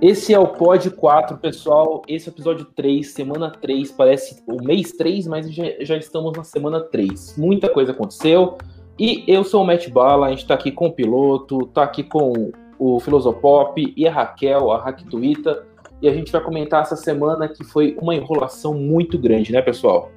[0.00, 2.02] Esse é o Pod 4, pessoal.
[2.06, 6.32] Esse é o episódio 3, semana 3, parece o mês 3, mas já, já estamos
[6.36, 7.36] na semana 3.
[7.36, 8.56] Muita coisa aconteceu.
[8.96, 12.04] E eu sou o Matt Bala, a gente tá aqui com o piloto, tá aqui
[12.04, 15.66] com o Filosopop e a Raquel, a Raquituita.
[16.00, 20.12] E a gente vai comentar essa semana que foi uma enrolação muito grande, né, pessoal?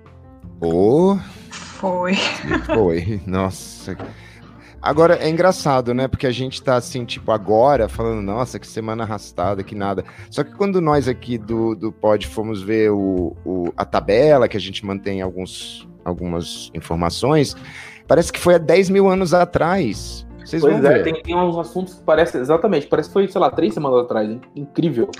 [0.61, 1.15] Oh,
[1.49, 2.13] Foi.
[2.75, 3.21] foi.
[3.25, 3.97] Nossa.
[4.81, 6.07] Agora é engraçado, né?
[6.07, 10.03] Porque a gente tá assim, tipo, agora falando, nossa, que semana arrastada, que nada.
[10.31, 14.55] Só que quando nós aqui do, do Pod fomos ver o, o- a tabela, que
[14.55, 17.55] a gente mantém alguns, algumas informações,
[18.07, 20.25] parece que foi há 10 mil anos atrás.
[20.45, 21.03] Vocês Pois vão é, ver.
[21.03, 24.29] tem, tem uns assuntos que parecem, exatamente, parece que foi, sei lá, três semanas atrás.
[24.29, 24.39] hein?
[24.55, 25.11] Incrível.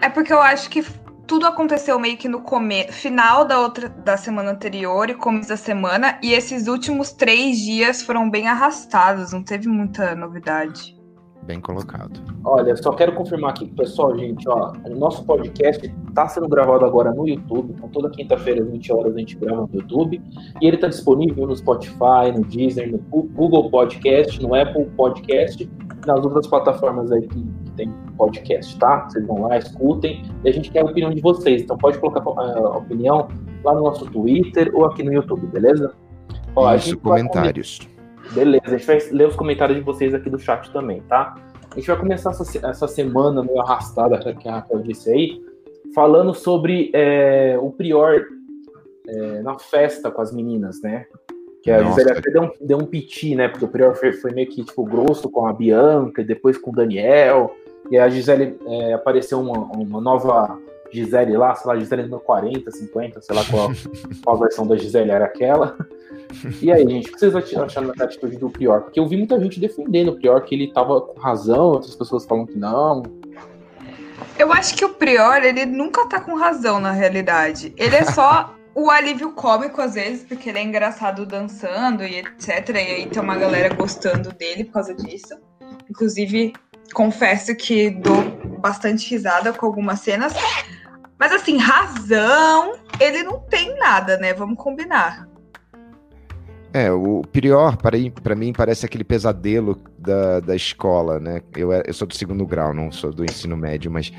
[0.00, 0.84] É porque eu acho que
[1.26, 2.84] tudo aconteceu meio que no come...
[2.92, 8.02] final da outra da semana anterior e começo da semana, e esses últimos três dias
[8.02, 10.96] foram bem arrastados, não teve muita novidade.
[11.42, 12.20] Bem colocado.
[12.44, 16.84] Olha, só quero confirmar aqui pro pessoal, gente, ó, o nosso podcast tá sendo gravado
[16.84, 20.20] agora no YouTube, então toda quinta-feira às 20 horas a gente grava no YouTube,
[20.60, 25.70] e ele tá disponível no Spotify, no Deezer, no Google Podcast, no Apple Podcast,
[26.04, 29.08] nas outras plataformas aí que, que tem podcast, tá?
[29.08, 32.20] Vocês vão lá, escutem, e a gente quer a opinião de vocês, então pode colocar
[32.20, 33.28] a, a opinião
[33.64, 35.92] lá no nosso Twitter ou aqui no YouTube, beleza?
[36.54, 37.80] Ó, Isso, vai comentários.
[38.32, 41.34] Beleza, a gente vai ler os comentários de vocês aqui do chat também, tá?
[41.70, 45.42] A gente vai começar essa, essa semana meio arrastada, que a Raquel disse aí,
[45.94, 48.24] falando sobre é, o Prior
[49.06, 51.06] é, na festa com as meninas, né?
[51.66, 51.98] Que a Nossa.
[52.00, 53.48] Gisele até deu um, deu um piti, né?
[53.48, 56.70] Porque o Prior foi, foi meio que tipo, grosso com a Bianca e depois com
[56.70, 57.56] o Daniel.
[57.90, 60.60] E a Gisele é, apareceu uma, uma nova
[60.92, 63.72] Gisele lá, sei lá, Gisele número 40, 50, sei lá qual,
[64.22, 65.76] qual a versão da Gisele era aquela.
[66.62, 68.82] E aí, gente, o que vocês ach- acharam da atitude do Prior?
[68.82, 72.24] Porque eu vi muita gente defendendo o Prior, que ele tava com razão, outras pessoas
[72.24, 73.02] falam que não.
[74.38, 77.74] Eu acho que o Prior, ele nunca tá com razão na realidade.
[77.76, 82.68] Ele é só o alívio cômico às vezes, porque ele é engraçado dançando e etc.
[82.74, 85.34] E aí tem uma galera gostando dele por causa disso.
[85.88, 86.52] Inclusive,
[86.92, 88.22] confesso que dou
[88.60, 90.34] bastante risada com algumas cenas.
[91.18, 94.34] Mas assim, razão, ele não tem nada, né?
[94.34, 95.26] Vamos combinar.
[96.74, 101.40] É, o Prior, para, mim, parece aquele pesadelo da, da escola, né?
[101.56, 104.12] Eu, é- eu sou do segundo grau, não sou do ensino médio, mas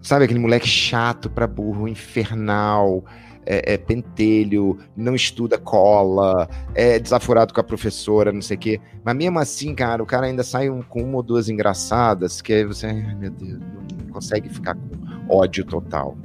[0.00, 3.04] sabe aquele moleque chato pra burro, infernal,
[3.46, 8.80] é, é pentelho, não estuda cola, é desaforado com a professora, não sei o quê.
[9.04, 12.52] Mas mesmo assim, cara, o cara ainda sai um- com uma ou duas engraçadas, que
[12.52, 16.16] aí você, ai meu Deus, não consegue ficar com ódio total.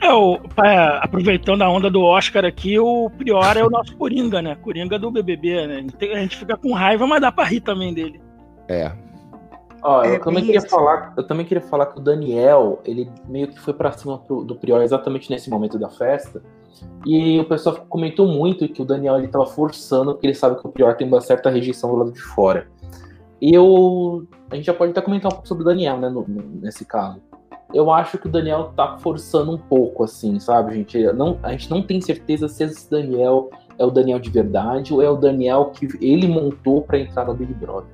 [0.00, 4.42] É, o, pra- aproveitando a onda do Oscar aqui, o Prior é o nosso Coringa,
[4.42, 4.56] né?
[4.56, 5.86] Coringa do BBB, né?
[6.12, 8.20] A gente fica com raiva, mas dá pra rir também dele.
[8.68, 8.90] É,
[9.82, 10.68] Ó, É eu também queria isso.
[10.68, 14.44] falar, eu também queria falar que o Daniel, ele meio que foi pra cima pro-
[14.44, 16.42] do Prior exatamente nesse momento da festa.
[17.04, 20.66] E o pessoal comentou muito que o Daniel ele tava forçando, porque ele sabe que
[20.66, 22.66] o Prior tem uma certa rejeição do lado de fora.
[23.40, 24.24] E eu.
[24.50, 26.24] A gente já pode até comentar um pouco sobre o Daniel, né, no-
[26.60, 27.20] nesse caso.
[27.74, 31.02] Eu acho que o Daniel tá forçando um pouco, assim, sabe, gente?
[31.14, 35.00] Não, a gente não tem certeza se esse Daniel é o Daniel de verdade ou
[35.02, 37.88] é o Daniel que ele montou pra entrar no Big Brother.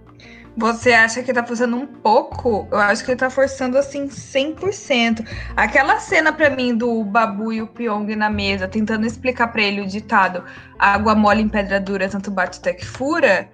[0.59, 2.67] Você acha que tá forçando um pouco?
[2.73, 5.25] Eu acho que ele tá forçando assim 100%.
[5.57, 9.83] Aquela cena pra mim do Babu e o Pyong na mesa tentando explicar pra ele
[9.83, 10.43] o ditado
[10.77, 13.49] água mole em pedra dura, tanto bate até que fura.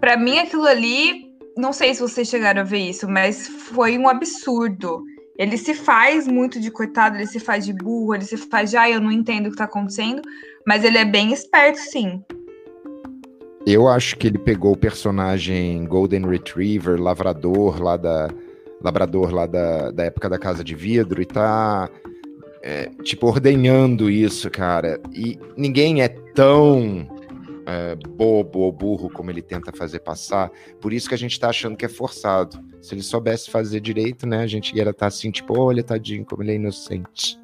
[0.00, 1.26] Pra mim aquilo ali,
[1.58, 5.04] não sei se vocês chegaram a ver isso, mas foi um absurdo.
[5.38, 8.78] Ele se faz muito de coitado, ele se faz de burro, ele se faz de,
[8.78, 10.22] ah, eu não entendo o que tá acontecendo,
[10.66, 12.24] mas ele é bem esperto, sim.
[13.66, 18.28] Eu acho que ele pegou o personagem Golden Retriever, lavrador lá da
[18.80, 21.88] labrador lá da, da época da Casa de Vidro e tá
[22.62, 25.00] é, tipo ordenhando isso, cara.
[25.12, 27.08] E ninguém é tão
[27.66, 30.50] é, bobo ou burro como ele tenta fazer passar.
[30.80, 32.60] Por isso que a gente tá achando que é forçado.
[32.80, 36.42] Se ele soubesse fazer direito, né, a gente ia estar assim, tipo, olha, tadinho, como
[36.44, 37.36] ele é inocente.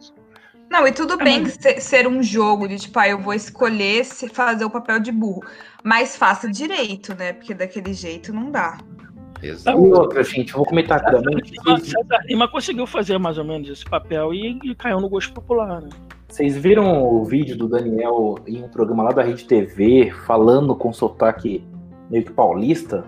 [0.70, 3.18] Não, e tudo É, bem mas- que se- ser um jogo de tipo, ah, eu
[3.18, 5.42] vou escolher se fazer o papel de burro.
[5.82, 7.32] Mas faça direito, né?
[7.32, 8.78] Porque daquele jeito não dá.
[9.42, 9.76] Exato.
[9.76, 11.52] E outra, gente, eu vou comentar rapidamente.
[11.80, 15.80] César Lima conseguiu fazer mais ou menos esse papel e, e caiu no gosto popular,
[15.80, 15.88] né?
[16.32, 20.90] vocês viram o vídeo do Daniel em um programa lá da Rede TV, falando com
[20.90, 21.62] sotaque
[22.08, 23.04] meio que paulista?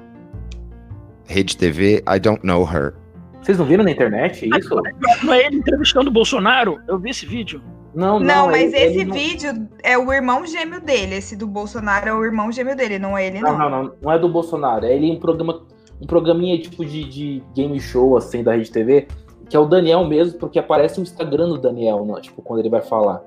[1.27, 2.93] Rede TV, I don't know her.
[3.41, 4.75] Vocês não viram na internet isso?
[5.23, 6.79] Não é ele entrevistando o Bolsonaro?
[6.87, 7.63] Eu vi esse vídeo.
[7.95, 11.15] Não, não, Não, mas ele- esse ele não- vídeo é o irmão gêmeo dele.
[11.17, 13.71] Esse do Bolsonaro é o irmão gêmeo dele, não é ele, Não, não.
[13.71, 14.85] não, não, não é do Bolsonaro.
[14.85, 15.63] É ele um programa,
[16.03, 19.07] um programinha tipo de, de game show, assim, da Rede TV,
[19.49, 22.71] que é o Daniel mesmo, porque aparece o Instagram do Daniel, né, tipo, quando ele
[22.71, 23.23] vai falar.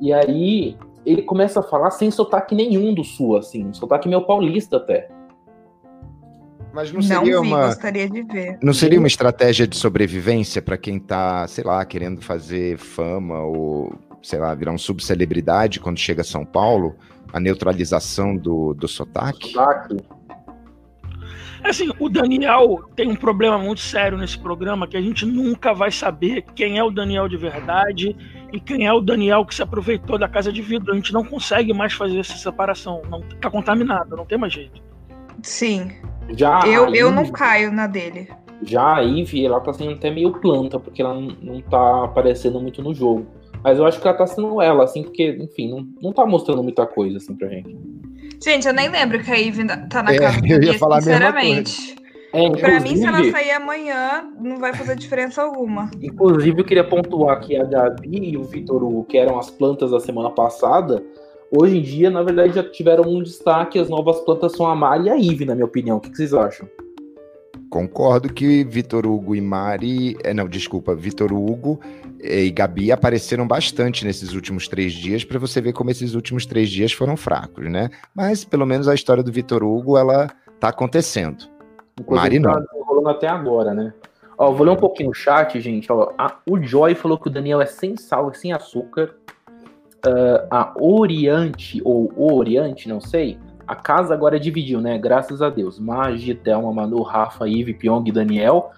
[0.00, 0.76] E aí
[1.06, 5.08] ele começa a falar sem sotaque nenhum do sul, assim, um sotaque meio paulista até.
[6.72, 7.66] Mas não Não, seria vi, uma.
[7.66, 8.58] gostaria de ver.
[8.62, 13.92] Não seria uma estratégia de sobrevivência para quem tá, sei lá, querendo fazer fama ou,
[14.22, 16.96] sei lá, virar um subcelebridade quando chega a São Paulo?
[17.32, 19.52] A neutralização do, do sotaque?
[19.52, 19.96] Sotaque.
[21.62, 25.90] Assim, o Daniel tem um problema muito sério nesse programa que a gente nunca vai
[25.90, 28.16] saber quem é o Daniel de verdade
[28.52, 30.92] e quem é o Daniel que se aproveitou da casa de vidro.
[30.92, 33.02] A gente não consegue mais fazer essa separação.
[33.10, 34.80] Não tá contaminado, não tem mais jeito.
[35.42, 35.92] Sim.
[36.30, 38.28] Já eu, eu não caio na dele.
[38.62, 42.60] Já a Ivy, ela tá sendo até meio planta, porque ela não, não tá aparecendo
[42.60, 43.26] muito no jogo.
[43.62, 46.62] Mas eu acho que ela tá sendo ela, assim, porque, enfim, não, não tá mostrando
[46.62, 47.76] muita coisa, assim, pra gente.
[48.42, 51.96] Gente, eu nem lembro que a Ivy tá na É, casa eu ia falar sinceramente.
[52.32, 55.90] É, Pra mim, se ela sair amanhã, não vai fazer diferença alguma.
[56.00, 59.90] Inclusive, eu queria pontuar que a Gabi e o Vitor Hugo, que eram as plantas
[59.90, 61.02] da semana passada,
[61.50, 63.80] hoje em dia, na verdade, já tiveram um destaque.
[63.80, 65.96] As novas plantas são a Mari e a Ivy, na minha opinião.
[65.96, 66.68] O que que vocês acham?
[67.70, 70.16] Concordo que Vitor Hugo e Mari.
[70.24, 71.80] é, Não, desculpa, Vitor Hugo
[72.20, 76.44] eh, e Gabi apareceram bastante nesses últimos três dias, para você ver como esses últimos
[76.44, 77.88] três dias foram fracos, né?
[78.14, 80.28] Mas pelo menos a história do Vitor Hugo, ela
[80.58, 81.44] tá acontecendo.
[82.08, 82.84] Mari, tá não.
[82.84, 83.92] rolando até agora, né?
[84.36, 85.92] Ó, vou ler um pouquinho o chat, gente.
[85.92, 89.14] Ó, A- o Joy falou que o Daniel é sem sal e sem açúcar.
[90.02, 93.38] Ah, a Oriente, ou Oriente, não sei.
[93.70, 94.98] A casa agora dividiu, né?
[94.98, 95.78] Graças a Deus.
[95.78, 98.72] Magi, Thelma, Manu, Rafa, Ive, Pyong e Daniel.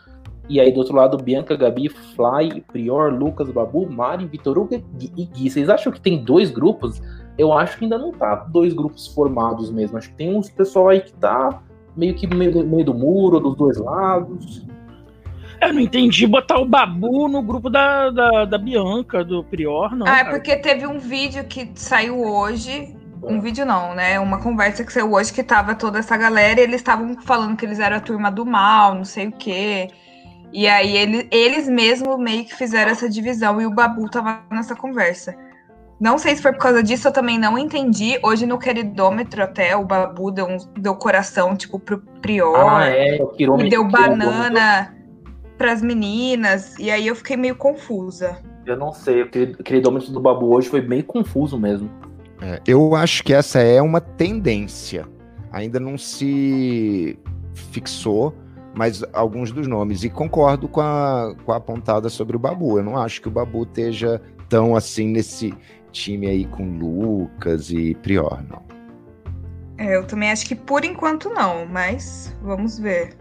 [0.50, 5.24] E aí, do outro lado, Bianca, Gabi, Fly, Prior, Lucas, Babu, Mari, Vitor Hugo e
[5.24, 5.48] Gui.
[5.48, 7.00] Vocês acham que tem dois grupos?
[7.38, 9.96] Eu acho que ainda não tá dois grupos formados mesmo.
[9.96, 11.62] Acho que tem uns pessoal aí que tá
[11.96, 14.66] meio que no meio, do- meio do muro, dos dois lados.
[15.58, 20.06] Eu não entendi botar o Babu no grupo da, da, da Bianca, do Prior, não.
[20.06, 20.36] ah, é cara.
[20.36, 22.94] porque teve um vídeo que saiu hoje.
[23.22, 24.18] Um vídeo não, né?
[24.18, 27.64] Uma conversa que saiu hoje que tava toda essa galera e eles estavam falando que
[27.64, 29.88] eles eram a turma do mal, não sei o quê.
[30.52, 34.74] E aí ele, eles mesmos meio que fizeram essa divisão e o Babu tava nessa
[34.74, 35.34] conversa.
[35.98, 38.18] Não sei se foi por causa disso, eu também não entendi.
[38.24, 42.56] Hoje no queridômetro até o Babu deu, um, deu coração, tipo, pro Prior.
[42.56, 44.94] Ah, é, e deu banana
[45.56, 46.76] pras meninas.
[46.78, 48.36] E aí eu fiquei meio confusa.
[48.66, 51.88] Eu não sei, o queridômetro do Babu hoje foi bem confuso mesmo.
[52.42, 55.06] É, eu acho que essa é uma tendência.
[55.52, 57.16] Ainda não se
[57.54, 58.34] fixou,
[58.74, 60.02] mas alguns dos nomes.
[60.02, 62.78] E concordo com a, com a apontada sobre o Babu.
[62.78, 65.54] Eu não acho que o Babu esteja tão assim nesse
[65.92, 68.62] time aí com Lucas e Prior, não.
[69.78, 73.16] É, eu também acho que por enquanto não, mas vamos ver.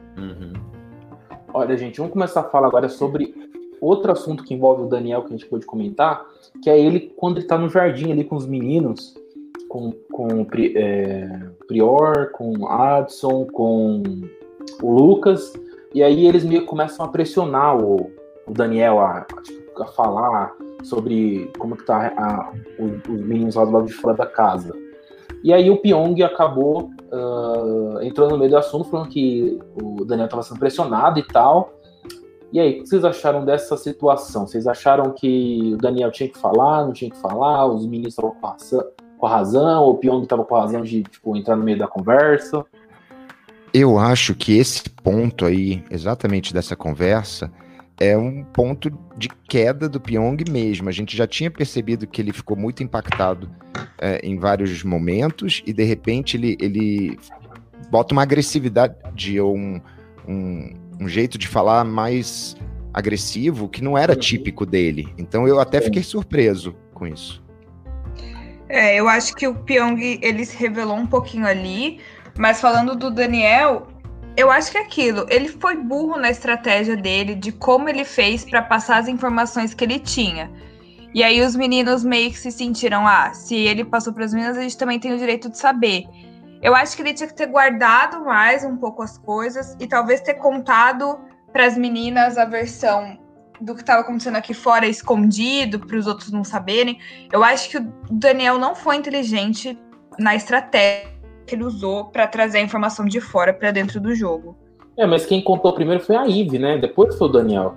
[1.54, 3.51] Olha, gente, vamos começar a falar agora sobre
[3.82, 6.26] outro assunto que envolve o Daniel, que a gente pôde comentar,
[6.62, 9.16] que é ele quando ele tá no jardim ali com os meninos,
[9.68, 10.46] com, com
[10.76, 14.04] é, Prior, com Adson, com
[14.82, 15.54] o Lucas,
[15.94, 18.12] e aí eles meio começam a pressionar o,
[18.46, 19.26] o Daniel a,
[19.80, 20.54] a, falar
[20.84, 24.74] sobre como que tá a- os, os meninos lá do lado de fora da casa.
[25.44, 30.26] E aí o Pyong acabou ah, entrando no meio do assunto, falando que o Daniel
[30.26, 31.74] estava sendo pressionado e tal.
[32.52, 34.46] E aí, o que vocês acharam dessa situação?
[34.46, 37.66] Vocês acharam que o Daniel tinha que falar, não tinha que falar?
[37.66, 38.84] Os meninos estavam com razão,
[39.22, 42.66] a razão o Pyong estava com a razão de tipo, entrar no meio da conversa?
[43.74, 47.50] Eu acho que esse ponto aí, exatamente dessa conversa,
[47.98, 50.90] é um ponto de queda do Pyong mesmo.
[50.90, 53.50] A gente já tinha percebido que ele ficou muito impactado
[53.98, 57.18] é, em vários momentos e de repente ele, ele
[57.90, 59.80] bota uma agressividade ou um,
[60.28, 62.56] um, um jeito de falar mais
[62.94, 64.20] agressivo que não era Uhum.
[64.20, 65.12] típico dele.
[65.18, 67.42] Então eu até fiquei surpreso com isso.
[68.70, 72.00] É, eu acho que o Pyong ele se revelou um pouquinho ali,
[72.38, 73.88] mas falando do Daniel,
[74.38, 75.26] eu acho que é aquilo.
[75.30, 79.84] Ele foi burro na estratégia dele de como ele fez para passar as informações que
[79.84, 80.50] ele tinha.
[81.14, 84.58] E aí os meninos meio que se sentiram, ah, se ele passou para as meninas,
[84.58, 86.06] a gente também tem o direito de saber.
[86.62, 90.22] Eu acho que ele tinha que ter guardado mais um pouco as coisas e talvez
[90.22, 91.20] ter contado
[91.52, 93.18] para as meninas a versão
[93.60, 97.00] do que estava acontecendo aqui fora escondido, para os outros não saberem.
[97.32, 99.78] Eu acho que o Daniel não foi inteligente
[100.20, 101.10] na estratégia
[101.48, 104.56] que ele usou para trazer a informação de fora para dentro do jogo.
[104.98, 106.78] É, mas quem contou primeiro foi a Ivy, né?
[106.78, 107.76] Depois foi o Daniel.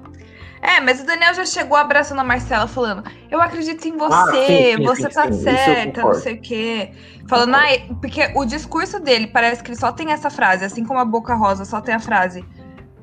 [0.65, 4.47] É, mas o Daniel já chegou abraçando a Marcela, falando: Eu acredito em você, ah,
[4.47, 6.93] sim, sim, você sim, tá certa, não sei o quê.
[7.29, 7.67] Falando, ah,
[8.01, 11.35] porque o discurso dele parece que ele só tem essa frase, assim como a Boca
[11.35, 12.43] Rosa só tem a frase: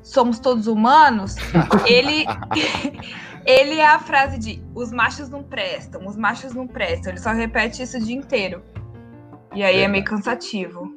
[0.02, 1.36] Somos todos humanos.
[1.86, 2.26] ele.
[3.46, 7.12] ele é a frase de os machos não prestam, os machos não prestam.
[7.12, 8.60] Ele só repete isso o dia inteiro.
[9.54, 10.92] E aí é, é meio cansativo.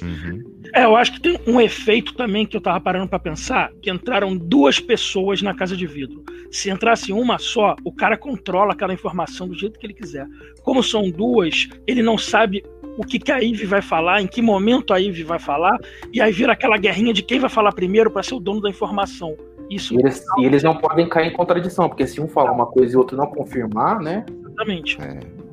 [0.00, 0.53] Uhum.
[0.74, 3.88] É, eu acho que tem um efeito também que eu tava parando para pensar, que
[3.88, 6.24] entraram duas pessoas na casa de vidro.
[6.50, 10.26] Se entrasse uma só, o cara controla aquela informação do jeito que ele quiser.
[10.64, 12.64] Como são duas, ele não sabe
[12.98, 15.78] o que, que a Ivy vai falar, em que momento a Ivy vai falar,
[16.12, 18.68] e aí vira aquela guerrinha de quem vai falar primeiro para ser o dono da
[18.68, 19.36] informação.
[19.70, 22.66] Isso e eles, e eles não podem cair em contradição, porque se um falar uma
[22.66, 24.26] coisa e o outro não confirmar, né?
[24.44, 24.98] Exatamente.
[25.00, 25.43] É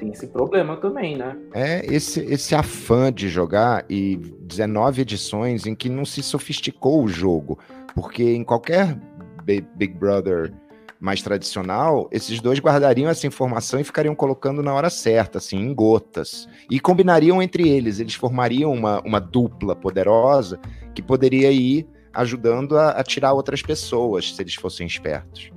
[0.00, 1.36] tem esse problema também, né?
[1.52, 7.08] É, esse, esse afã de jogar e 19 edições em que não se sofisticou o
[7.08, 7.58] jogo,
[7.94, 8.98] porque em qualquer
[9.44, 10.52] Big Brother
[10.98, 15.74] mais tradicional, esses dois guardariam essa informação e ficariam colocando na hora certa, assim, em
[15.74, 16.46] gotas.
[16.70, 20.60] E combinariam entre eles, eles formariam uma, uma dupla poderosa
[20.94, 25.50] que poderia ir ajudando a, a tirar outras pessoas, se eles fossem espertos.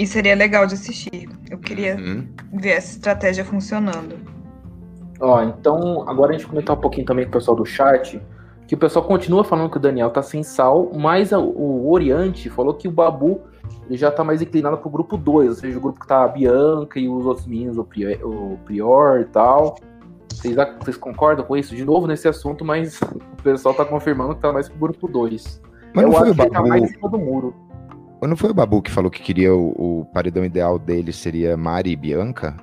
[0.00, 1.28] E seria legal de assistir.
[1.50, 2.26] Eu queria uhum.
[2.54, 4.16] ver essa estratégia funcionando.
[5.20, 8.18] Ó, então agora a gente comentar um pouquinho também com o pessoal do chat,
[8.66, 12.72] que o pessoal continua falando que o Daniel tá sem sal, mas o Oriente falou
[12.72, 13.42] que o Babu
[13.90, 16.98] já tá mais inclinado pro grupo 2, ou seja, o grupo que tá a Bianca
[16.98, 19.76] e os outros meninos, o Prior, o Prior e tal.
[20.30, 21.76] Vocês, vocês concordam com isso?
[21.76, 25.60] De novo nesse assunto, mas o pessoal tá confirmando que tá mais pro grupo 2.
[25.94, 26.50] Mas Eu não foi o Babu...
[26.50, 27.54] tá mais em cima do muro.
[28.22, 31.92] Não foi o Babu que falou que queria o, o paredão ideal dele seria Mari
[31.92, 32.56] e Bianca?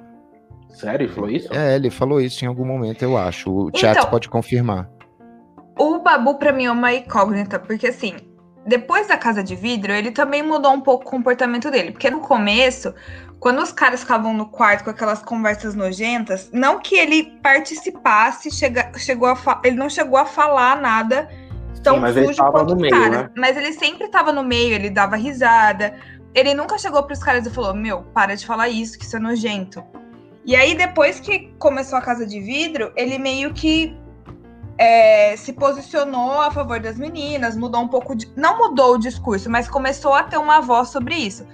[0.69, 1.05] Sério?
[1.05, 1.53] Ele falou isso?
[1.53, 3.51] É, ele falou isso em algum momento, eu acho.
[3.51, 4.89] O chat então, pode confirmar.
[5.77, 8.15] O Babu, pra mim, é uma incógnita, porque assim,
[8.65, 11.91] depois da Casa de Vidro, ele também mudou um pouco o comportamento dele.
[11.91, 12.93] Porque no começo,
[13.39, 18.91] quando os caras ficavam no quarto com aquelas conversas nojentas, não que ele participasse, chega,
[18.97, 21.29] chegou a ele não chegou a falar nada
[21.87, 23.17] tão Sim, mas sujo ele quanto no meio, caras.
[23.17, 23.29] Né?
[23.37, 25.95] Mas ele sempre tava no meio, ele dava risada.
[26.35, 29.19] Ele nunca chegou pros caras e falou: Meu, para de falar isso, que isso é
[29.19, 29.83] nojento.
[30.45, 33.97] E aí, depois que começou a Casa de Vidro, ele meio que
[34.77, 38.29] é, se posicionou a favor das meninas, mudou um pouco de.
[38.35, 41.45] Não mudou o discurso, mas começou a ter uma voz sobre isso.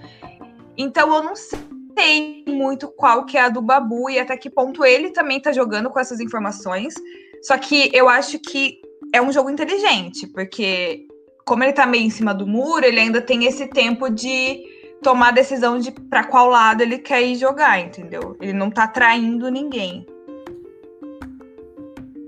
[0.76, 4.84] Então eu não sei muito qual que é a do Babu e até que ponto
[4.84, 6.96] ele também tá jogando com essas informações.
[7.44, 8.82] Só que eu acho que
[9.14, 11.06] é um jogo inteligente, porque
[11.46, 14.64] como ele tá meio em cima do muro, ele ainda tem esse tempo de
[15.04, 18.36] tomar a decisão de para qual lado ele quer ir jogar, entendeu?
[18.42, 20.08] Ele não tá traindo ninguém.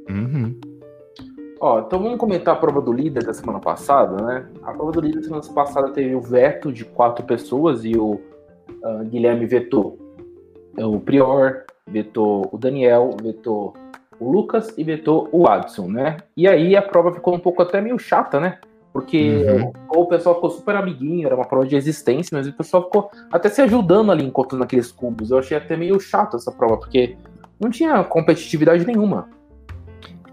[0.10, 0.60] Uhum.
[1.60, 4.48] Ó, então vamos comentar a prova do líder da semana passada, né?
[4.62, 8.20] A prova do líder da semana passada teve o veto de quatro pessoas e o
[8.84, 9.98] uh, Guilherme vetou
[10.78, 13.74] o Prior, vetou o Daniel, vetou
[14.20, 16.18] o Lucas e vetou o Adson, né?
[16.36, 18.60] E aí a prova ficou um pouco até meio chata, né?
[18.94, 19.74] Porque uhum.
[19.90, 23.50] o pessoal ficou super amiguinho, era uma prova de existência, mas o pessoal ficou até
[23.50, 25.32] se ajudando ali encontrando aqueles cubos.
[25.32, 27.18] Eu achei até meio chato essa prova, porque
[27.60, 29.30] não tinha competitividade nenhuma.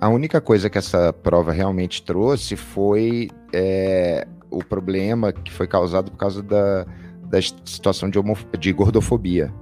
[0.01, 6.11] A única coisa que essa prova realmente trouxe foi é, o problema que foi causado
[6.11, 6.87] por causa da,
[7.25, 8.19] da situação de,
[8.59, 9.53] de gordofobia.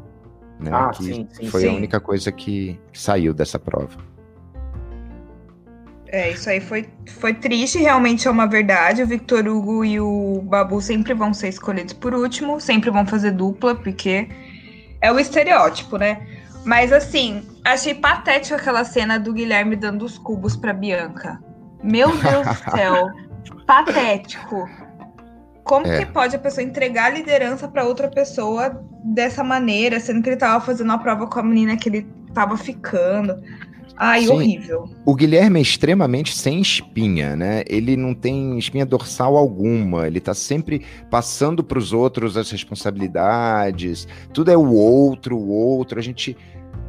[0.60, 0.70] Né?
[0.72, 1.68] Ah, que sim, sim, foi sim.
[1.68, 3.96] a única coisa que saiu dessa prova.
[6.12, 9.02] É, isso aí foi, foi triste, realmente é uma verdade.
[9.02, 13.30] O Victor Hugo e o Babu sempre vão ser escolhidos por último, sempre vão fazer
[13.30, 14.28] dupla, porque
[15.00, 16.26] é o estereótipo, né?
[16.64, 21.40] Mas assim, achei patético aquela cena do Guilherme dando os cubos pra Bianca.
[21.82, 23.08] Meu Deus do céu,
[23.64, 24.68] patético.
[25.70, 26.04] Como é.
[26.04, 30.36] que pode a pessoa entregar a liderança para outra pessoa dessa maneira, sendo que ele
[30.36, 33.40] tava fazendo a prova com a menina que ele tava ficando?
[33.96, 34.32] Ai, Sim.
[34.32, 34.90] horrível.
[35.06, 37.62] O Guilherme é extremamente sem espinha, né?
[37.68, 40.08] Ele não tem espinha dorsal alguma.
[40.08, 44.08] Ele tá sempre passando para os outros as responsabilidades.
[44.32, 46.00] Tudo é o outro, o outro.
[46.00, 46.36] A gente.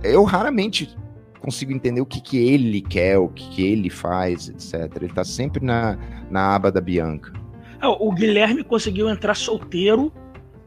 [0.01, 0.97] Eu raramente
[1.39, 4.91] consigo entender o que, que ele quer, o que, que ele faz, etc.
[4.95, 5.99] Ele tá sempre na,
[6.31, 7.40] na aba da Bianca.
[7.81, 10.13] É, o Guilherme conseguiu entrar solteiro,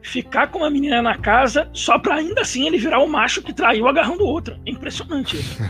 [0.01, 3.53] ficar com uma menina na casa, só pra ainda assim ele virar o macho que
[3.53, 4.59] traiu agarrando outra.
[4.65, 5.57] É impressionante isso.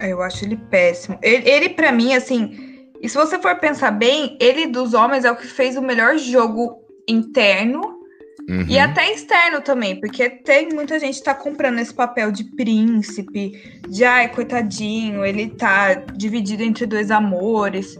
[0.00, 1.18] Eu acho ele péssimo.
[1.22, 5.30] Ele, ele para mim, assim, e se você for pensar bem, ele dos homens é
[5.30, 7.80] o que fez o melhor jogo interno
[8.48, 8.66] uhum.
[8.68, 13.52] e até externo também, porque tem muita gente que tá comprando esse papel de príncipe,
[13.88, 17.98] de ai, coitadinho, ele tá dividido entre dois amores.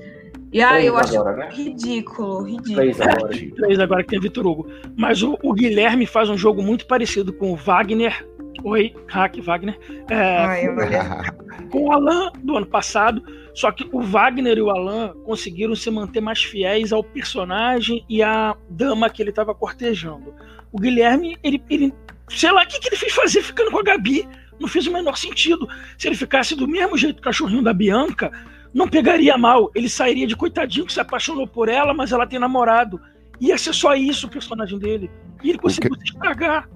[0.53, 1.49] E aí, Três eu acho agora, né?
[1.53, 2.75] ridículo, ridículo.
[2.75, 3.29] Três agora.
[3.57, 4.69] Três agora que tem Vitor Hugo.
[4.97, 8.27] Mas o, o Guilherme faz um jogo muito parecido com o Wagner.
[8.65, 9.79] Oi, hack Wagner.
[10.11, 11.35] É, Ai, olha.
[11.71, 13.23] com o Alan do ano passado.
[13.55, 18.23] Só que o Wagner e o Alan conseguiram se manter mais fiéis ao personagem e
[18.23, 20.35] à dama que ele estava cortejando.
[20.73, 21.95] O Guilherme, ele, ele
[22.29, 24.29] sei lá o que, que ele fez fazer ficando com a Gabi.
[24.59, 25.69] Não fez o menor sentido.
[25.97, 28.31] Se ele ficasse do mesmo jeito que o cachorrinho da Bianca,
[28.73, 29.71] não pegaria mal.
[29.75, 33.01] Ele sairia de coitadinho que se apaixonou por ela, mas ela tem namorado.
[33.41, 35.11] Ia ser só isso o personagem dele.
[35.43, 36.69] E ele conseguiu se estragar.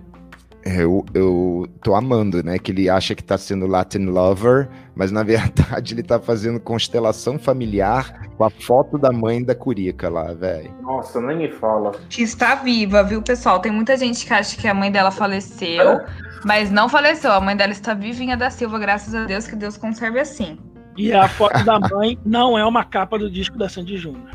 [0.64, 2.58] É, Eu, eu tô amando, né?
[2.58, 7.38] Que ele acha que tá sendo Latin Lover, mas na verdade ele tá fazendo constelação
[7.38, 10.74] familiar com a foto da mãe da Curica lá, velho.
[10.80, 11.92] Nossa, nem me fala.
[12.08, 13.60] Que está viva, viu, pessoal?
[13.60, 16.00] Tem muita gente que acha que a mãe dela faleceu,
[16.46, 17.30] mas não faleceu.
[17.30, 20.58] A mãe dela está vivinha da Silva, graças a Deus, que Deus conserve assim.
[20.96, 24.30] E a foto da mãe não é uma capa do disco da Sandy Júnior.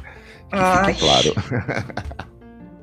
[0.52, 0.94] Ai.
[0.94, 1.34] fique claro.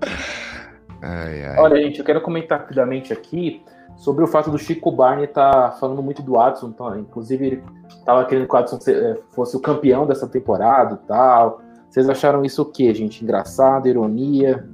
[1.02, 1.59] ai, ai.
[1.59, 3.62] Olha, gente, eu quero comentar rapidamente aqui
[3.97, 6.73] sobre o fato do Chico Barney estar falando muito do Adson.
[6.73, 6.97] Tá?
[6.99, 11.06] Inclusive, ele estava querendo que o Adson se- eh, fosse o campeão dessa temporada e
[11.06, 11.61] tal.
[11.90, 13.23] Vocês acharam isso o quê, gente?
[13.23, 14.66] Engraçado, ironia?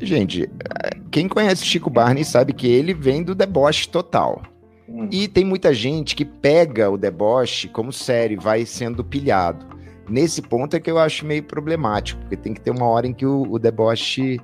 [0.00, 0.50] Gente,
[1.10, 4.40] quem conhece Chico Barney sabe que ele vem do deboche total.
[4.90, 5.08] Hum.
[5.12, 9.64] E tem muita gente que pega o deboche como sério, vai sendo pilhado.
[10.08, 13.12] Nesse ponto é que eu acho meio problemático, porque tem que ter uma hora em
[13.14, 14.40] que o, o deboche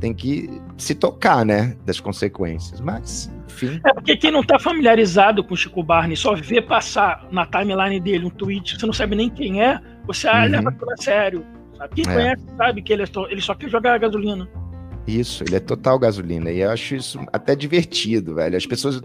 [0.00, 2.80] tem que se tocar, né, das consequências.
[2.80, 7.26] Mas, enfim, É porque quem não tá familiarizado com o Chico Barney só vê passar
[7.32, 10.44] na timeline dele um tweet, você não sabe nem quem é, você Uhum.
[10.50, 11.46] leva aquilo a sério.
[11.76, 11.94] Sabe?
[11.94, 12.14] Quem É.
[12.14, 14.46] conhece sabe que ele, é só, ele só quer jogar gasolina.
[15.06, 16.50] isso, ele é total gasolina.
[16.52, 18.56] E eu acho isso até divertido, velho.
[18.58, 19.00] As pessoas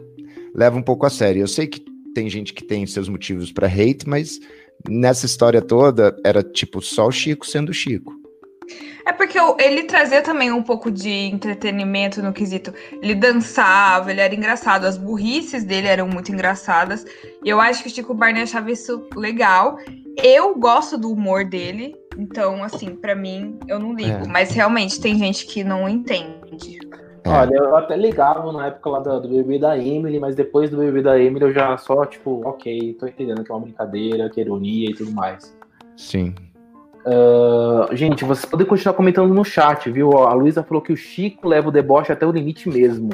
[0.56, 1.42] levam um pouco a sério.
[1.42, 1.84] Eu sei que
[2.14, 4.40] tem gente que tem seus motivos pra hate, mas
[4.88, 8.14] nessa história toda era tipo só o Chico sendo o Chico.
[9.06, 12.74] É porque ele trazia também um pouco de entretenimento no quesito.
[13.02, 17.06] Ele dançava, ele era engraçado, as burrices dele eram muito engraçadas.
[17.44, 19.78] E eu acho que o Chico Barney achava isso legal.
[20.16, 24.26] Eu gosto do humor dele, então, assim, pra mim, eu não ligo.
[24.26, 24.28] É.
[24.28, 26.80] Mas realmente tem gente que não entende.
[27.24, 27.30] É.
[27.30, 30.78] Olha, eu até ligava na época lá do, do bebê da Emily, mas depois do
[30.78, 34.42] bebê da Emily eu já só, tipo, ok, tô entendendo que é uma brincadeira, que
[34.42, 35.56] é ironia e tudo mais.
[35.96, 36.36] Sim.
[37.06, 40.18] Ah, gente, vocês podem continuar comentando no chat, viu?
[40.18, 43.10] A Luísa falou que o Chico leva o deboche até o limite mesmo.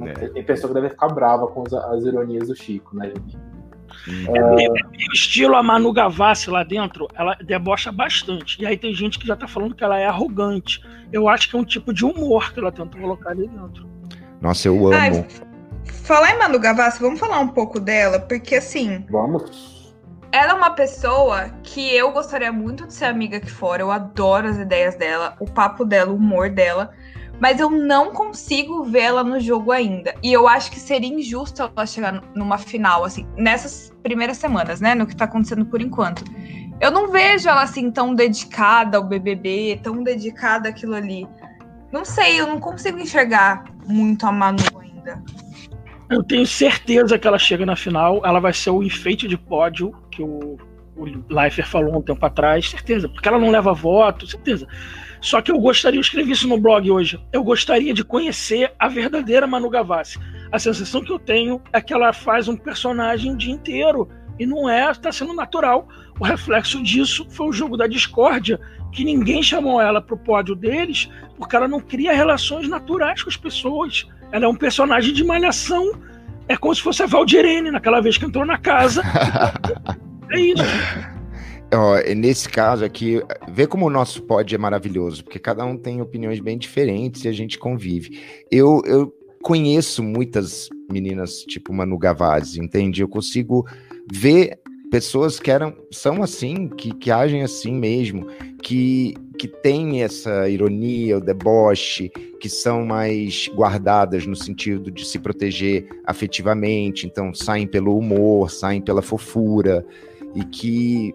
[0.00, 0.28] É.
[0.28, 3.38] Tem pessoa que deve ficar brava com as, as ironias do Chico, né, gente?
[4.06, 8.60] E o estilo a Manu Gavassi lá dentro, ela debocha bastante.
[8.60, 10.82] E aí tem gente que já tá falando que ela é arrogante.
[11.12, 13.88] Eu acho que é um tipo de humor que ela tenta colocar ali dentro.
[14.40, 14.94] Nossa, eu amo.
[14.94, 15.26] Ai,
[15.84, 19.94] falar em Manu Gavassi, vamos falar um pouco dela, porque assim, Vamos.
[20.32, 23.82] ela é uma pessoa que eu gostaria muito de ser amiga aqui fora.
[23.82, 26.92] Eu adoro as ideias dela, o papo dela, o humor dela.
[27.42, 30.14] Mas eu não consigo vê-la no jogo ainda.
[30.22, 34.94] E eu acho que seria injusto ela chegar numa final, assim, nessas primeiras semanas, né?
[34.94, 36.22] No que tá acontecendo por enquanto.
[36.80, 41.26] Eu não vejo ela assim tão dedicada ao BBB, tão dedicada àquilo ali.
[41.90, 45.20] Não sei, eu não consigo enxergar muito a Manu ainda.
[46.08, 49.92] Eu tenho certeza que ela chega na final, ela vai ser o enfeite de pódio
[50.12, 50.58] que o,
[50.96, 54.66] o Leifert falou um tempo atrás, certeza, porque ela não leva voto, certeza.
[55.20, 58.88] Só que eu gostaria, eu escrevi isso no blog hoje, eu gostaria de conhecer a
[58.88, 60.18] verdadeira Manu Gavassi.
[60.50, 64.44] A sensação que eu tenho é que ela faz um personagem o dia inteiro e
[64.44, 65.88] não é, está sendo natural.
[66.18, 71.08] O reflexo disso foi o jogo da discórdia, que ninguém chamou ela pro pódio deles,
[71.38, 74.06] porque ela não cria relações naturais com as pessoas.
[74.30, 75.92] Ela é um personagem de malhação.
[76.48, 79.02] É como se fosse a Valdirene naquela vez que entrou na casa.
[80.32, 80.62] é isso.
[81.74, 86.02] Ó, nesse caso aqui, vê como o nosso pod é maravilhoso, porque cada um tem
[86.02, 88.20] opiniões bem diferentes e a gente convive.
[88.50, 89.10] Eu, eu
[89.42, 93.00] conheço muitas meninas tipo Manu Gavazzi, entende?
[93.00, 93.66] Eu consigo
[94.10, 94.58] ver
[94.90, 98.26] pessoas que eram, são assim, que, que agem assim mesmo,
[98.62, 105.18] que, que têm essa ironia, o deboche, que são mais guardadas no sentido de se
[105.18, 109.82] proteger afetivamente, então saem pelo humor, saem pela fofura,
[110.34, 111.12] e que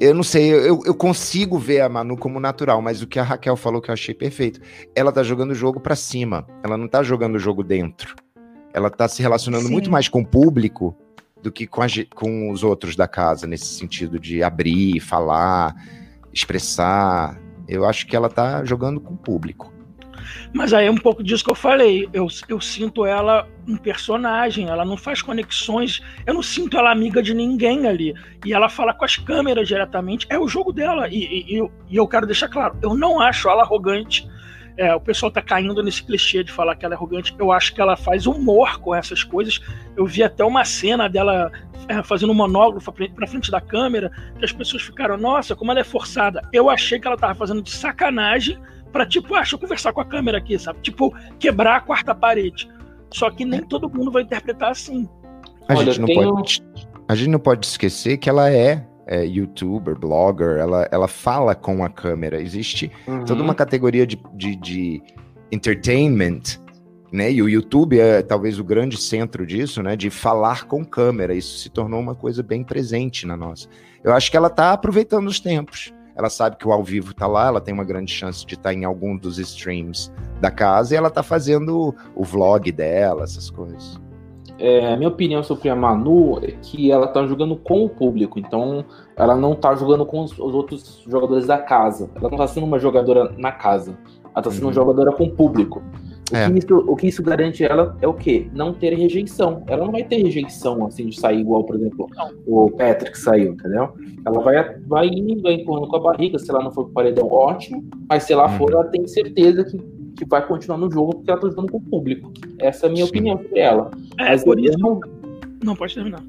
[0.00, 3.22] eu não sei, eu, eu consigo ver a Manu como natural, mas o que a
[3.22, 4.60] Raquel falou que eu achei perfeito.
[4.94, 8.16] Ela tá jogando o jogo pra cima, ela não tá jogando o jogo dentro.
[8.72, 9.72] Ela tá se relacionando Sim.
[9.72, 10.96] muito mais com o público
[11.40, 15.74] do que com, a com os outros da casa, nesse sentido de abrir, falar,
[16.32, 17.38] expressar.
[17.68, 19.73] Eu acho que ela tá jogando com o público.
[20.52, 22.08] Mas aí é um pouco disso que eu falei.
[22.12, 27.22] Eu, eu sinto ela um personagem, ela não faz conexões, eu não sinto ela amiga
[27.22, 28.14] de ninguém ali.
[28.44, 31.08] E ela fala com as câmeras diretamente, é o jogo dela.
[31.08, 34.28] E, e, e eu quero deixar claro, eu não acho ela arrogante.
[34.76, 37.34] É, o pessoal tá caindo nesse clichê de falar que ela é arrogante.
[37.38, 39.60] Eu acho que ela faz humor com essas coisas.
[39.96, 41.52] Eu vi até uma cena dela
[41.88, 45.80] é, fazendo um monógrafo pra frente da câmera, que as pessoas ficaram, nossa, como ela
[45.80, 46.42] é forçada.
[46.52, 48.58] Eu achei que ela tava fazendo de sacanagem
[48.94, 50.78] pra, tipo, ah, deixa eu conversar com a câmera aqui, sabe?
[50.80, 52.70] Tipo, quebrar a quarta parede.
[53.12, 55.08] Só que nem todo mundo vai interpretar assim.
[55.68, 56.34] A, Olha, gente, não tenho...
[56.34, 56.64] pode,
[57.08, 61.84] a gente não pode esquecer que ela é é, youtuber, blogger, ela, ela fala com
[61.84, 62.40] a câmera.
[62.40, 63.24] Existe uhum.
[63.24, 65.02] toda uma categoria de, de, de,
[65.50, 66.42] entertainment,
[67.12, 67.32] né?
[67.32, 69.96] E o YouTube é talvez o grande centro disso, né?
[69.96, 71.34] De falar com câmera.
[71.34, 73.68] Isso se tornou uma coisa bem presente na nossa.
[74.02, 75.92] Eu acho que ela está aproveitando os tempos.
[76.16, 78.70] Ela sabe que o ao vivo está lá, ela tem uma grande chance de estar
[78.70, 83.50] tá em algum dos streams da casa e ela está fazendo o vlog dela, essas
[83.50, 84.00] coisas.
[84.58, 88.38] É, a minha opinião sobre a Manu é que ela tá jogando com o público,
[88.38, 88.84] então
[89.16, 92.08] ela não tá jogando com os, os outros jogadores da casa.
[92.14, 93.98] Ela não tá sendo uma jogadora na casa.
[94.32, 94.68] Ela tá sendo uhum.
[94.68, 95.82] uma jogadora com o público.
[96.34, 96.50] O, é.
[96.50, 98.48] que isso, o, que isso, garante ela é o quê?
[98.52, 99.62] Não ter rejeição.
[99.66, 102.08] Ela não vai ter rejeição, assim, de sair igual, por exemplo,
[102.46, 103.90] o Patrick saiu, entendeu?
[104.26, 107.26] Ela vai, vai indo, vai empurrando com a barriga, se ela não for pro paredão,
[107.30, 107.84] ótimo.
[108.08, 108.58] Mas se ela uhum.
[108.58, 109.78] for, ela tem certeza que
[110.16, 112.32] que vai continuar no jogo porque ela tá jogando com o público.
[112.58, 113.10] Essa é a minha Sim.
[113.10, 113.90] opinião sobre ela.
[114.18, 114.78] É, Mas por isso.
[114.78, 115.00] Não,
[115.62, 116.22] não pode terminar.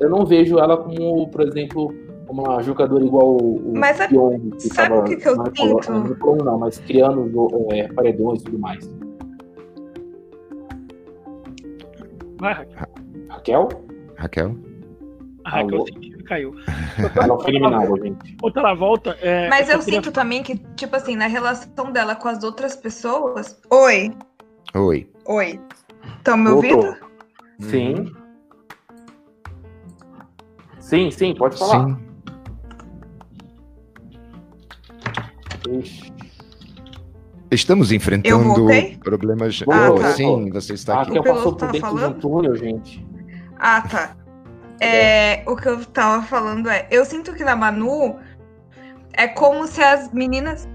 [0.00, 1.94] Eu não vejo ela como, por exemplo,
[2.28, 6.16] uma jogadora igual o Mas a, Pyong, que sabe o que, que eu não sinto?
[6.18, 8.88] Não, não, mas criando é, paredões e tudo mais.
[12.42, 12.88] Vai, Raquel.
[13.28, 13.68] Raquel?
[14.18, 14.56] Raquel?
[15.44, 15.84] A Raquel
[16.26, 16.54] caiu.
[17.14, 18.36] Ela foi eliminada, gente.
[18.42, 19.16] Outra ela volta.
[19.20, 20.02] É, Mas eu, eu queria...
[20.02, 23.60] sinto também que, tipo assim, na relação dela com as outras pessoas.
[23.70, 24.12] Oi.
[24.74, 25.08] Oi.
[25.26, 25.60] Oi.
[26.16, 26.96] Estão me ouvindo?
[27.60, 28.12] Sim.
[30.80, 31.96] Sim, sim, pode falar.
[35.64, 36.11] Sim.
[37.52, 38.54] Estamos enfrentando
[39.00, 39.62] problemas.
[39.70, 40.12] Ah, tá.
[40.14, 41.10] Sim, você está ah, aqui.
[41.10, 42.10] Ah, que eu passou por tá dentro falando?
[42.12, 43.06] de um túnel, gente.
[43.58, 44.16] Ah, tá.
[44.80, 48.18] É, o que eu tava falando é, eu sinto que na Manu
[49.12, 50.66] é como se as meninas.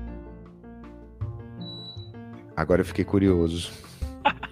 [2.55, 3.71] Agora eu fiquei curioso.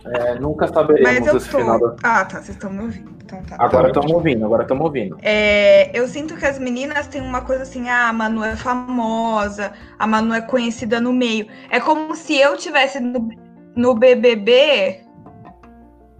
[0.06, 1.40] É, nunca saberemos Mas eu tô...
[1.40, 1.96] final da...
[2.04, 3.12] Ah, tá, vocês estão me ouvindo.
[3.24, 3.56] Então, tá.
[3.60, 5.18] Agora estamos ouvindo, agora estamos ouvindo.
[5.22, 9.74] É, eu sinto que as meninas têm uma coisa assim, ah, a Manu é famosa,
[9.98, 11.48] a Manu é conhecida no meio.
[11.70, 13.30] É como se eu tivesse no,
[13.76, 15.02] no BBB.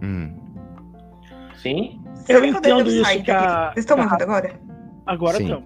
[0.02, 0.34] Hum.
[1.62, 2.00] Sim?
[2.28, 3.70] Eu entendo isso que a...
[3.72, 4.52] Vocês estão me ouvindo agora?
[5.06, 5.62] Agora estão.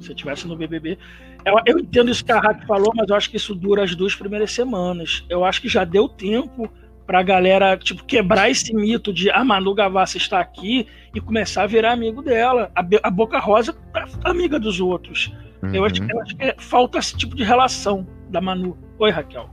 [0.00, 0.98] Se eu estivesse no BBB...
[1.44, 3.94] Eu, eu, entendo isso que a Rack falou, mas eu acho que isso dura as
[3.94, 5.24] duas primeiras semanas.
[5.28, 6.70] Eu acho que já deu tempo
[7.06, 11.66] pra galera, tipo, quebrar esse mito de a Manu Gavassi está aqui e começar a
[11.66, 12.70] virar amigo dela.
[12.74, 15.32] A, a Boca Rosa é amiga dos outros.
[15.62, 15.74] Uhum.
[15.74, 18.78] Eu, acho, eu acho que falta esse tipo de relação da Manu.
[18.98, 19.50] Oi, Raquel.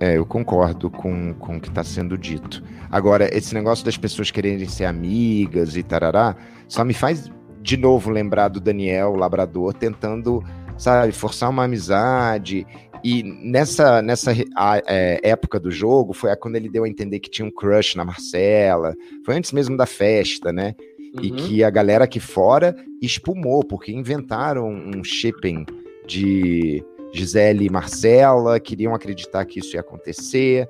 [0.00, 2.62] É, eu concordo com, com o que está sendo dito.
[2.90, 6.36] Agora, esse negócio das pessoas quererem ser amigas e tarará,
[6.68, 7.30] só me faz
[7.64, 10.44] de novo lembrar do Daniel, o labrador, tentando,
[10.76, 12.66] sabe, forçar uma amizade.
[13.02, 17.30] E nessa, nessa a, é, época do jogo, foi quando ele deu a entender que
[17.30, 18.94] tinha um crush na Marcela.
[19.24, 20.74] Foi antes mesmo da festa, né?
[21.14, 21.24] Uhum.
[21.24, 25.64] E que a galera aqui fora espumou, porque inventaram um shipping
[26.06, 30.68] de Gisele e Marcela queriam acreditar que isso ia acontecer.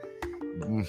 [0.65, 0.85] Hum.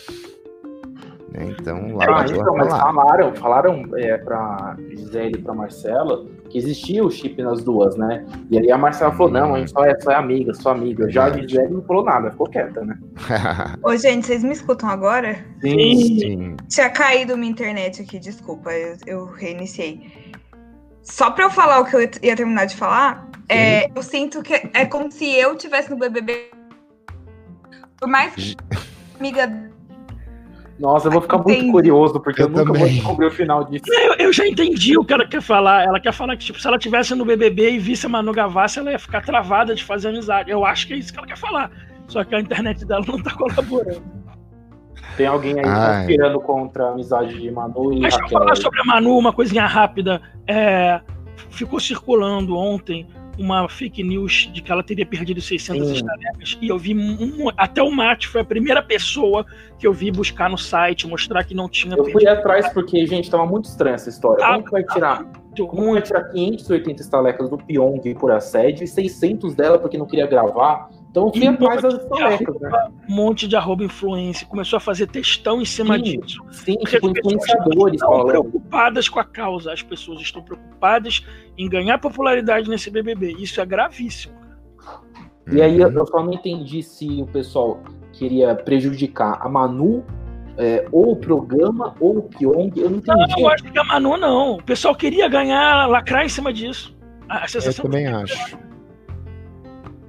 [1.31, 1.55] Né?
[1.59, 7.03] Então, lá, ah, então, mas falaram, falaram é, pra Gisele e pra Marcela que existia
[7.03, 8.25] o chip nas duas, né?
[8.49, 11.09] E aí a Marcela falou: não, a gente só é, só é amiga, só amiga.
[11.09, 12.97] Já a Gisele não falou nada, ficou quieta, né?
[13.83, 15.37] Ô, gente, vocês me escutam agora?
[15.61, 16.19] Sim.
[16.19, 16.57] Sim.
[16.69, 20.25] Tinha caído minha internet aqui, desculpa, eu, eu reiniciei.
[21.01, 24.53] Só pra eu falar o que eu ia terminar de falar, é, eu sinto que
[24.73, 26.51] é como se eu tivesse no BBB.
[27.99, 28.55] Por mais que
[29.19, 29.74] amiga.
[30.77, 32.81] Nossa, eu vou ficar muito curioso, porque eu, eu nunca também.
[32.81, 33.85] vou descobrir o final disso.
[33.87, 35.85] Eu, eu, já entendi o que ela quer falar.
[35.85, 38.79] Ela quer falar que, tipo, se ela tivesse no BBB e visse a Manu Gavassi,
[38.79, 40.51] ela ia ficar travada de fazer amizade.
[40.51, 41.71] Eu acho que é isso que ela quer falar.
[42.07, 44.03] Só que a internet dela não tá colaborando.
[45.15, 48.37] Tem alguém aí conspirando contra a amizade de Manu e Mas Raquel.
[48.37, 50.21] falar sobre a Manu, uma coisinha rápida.
[50.45, 50.99] É,
[51.49, 56.57] ficou circulando ontem uma fake news de que ela teria perdido 600 estalecas.
[56.61, 59.45] E eu vi um, até o Mate foi a primeira pessoa
[59.77, 61.95] que eu vi buscar no site, mostrar que não tinha.
[61.95, 64.45] Eu fui atrás porque, gente, tava muito estranha essa história.
[64.45, 65.21] Ah, como que vai tirar?
[65.21, 70.05] Ah, como vai tirar 580 estalecas do Pyong por assédio e 600 dela porque não
[70.05, 70.89] queria gravar?
[71.15, 72.89] Então fui atrás das estalecas, né?
[73.07, 76.41] Um monte de arroba influência, começou a fazer textão em cima Sim, disso.
[76.51, 78.27] sim, tipo, influenciadores estão falando.
[78.27, 81.25] preocupadas com a causa, as pessoas estão preocupadas
[81.57, 83.33] em ganhar popularidade nesse BBB.
[83.39, 84.33] Isso é gravíssimo.
[85.51, 85.93] E aí eu Uhum.
[85.99, 87.79] eu só não entendi se o pessoal
[88.11, 90.03] queria prejudicar a Manu,
[90.57, 92.71] é, ou o programa, ou o Pyong.
[92.77, 93.41] Eu não Não, entendi.
[93.41, 94.53] eu acho que a Manu não.
[94.55, 96.95] O pessoal queria ganhar, lacrar em cima disso.
[97.27, 98.57] A a Eu também acho.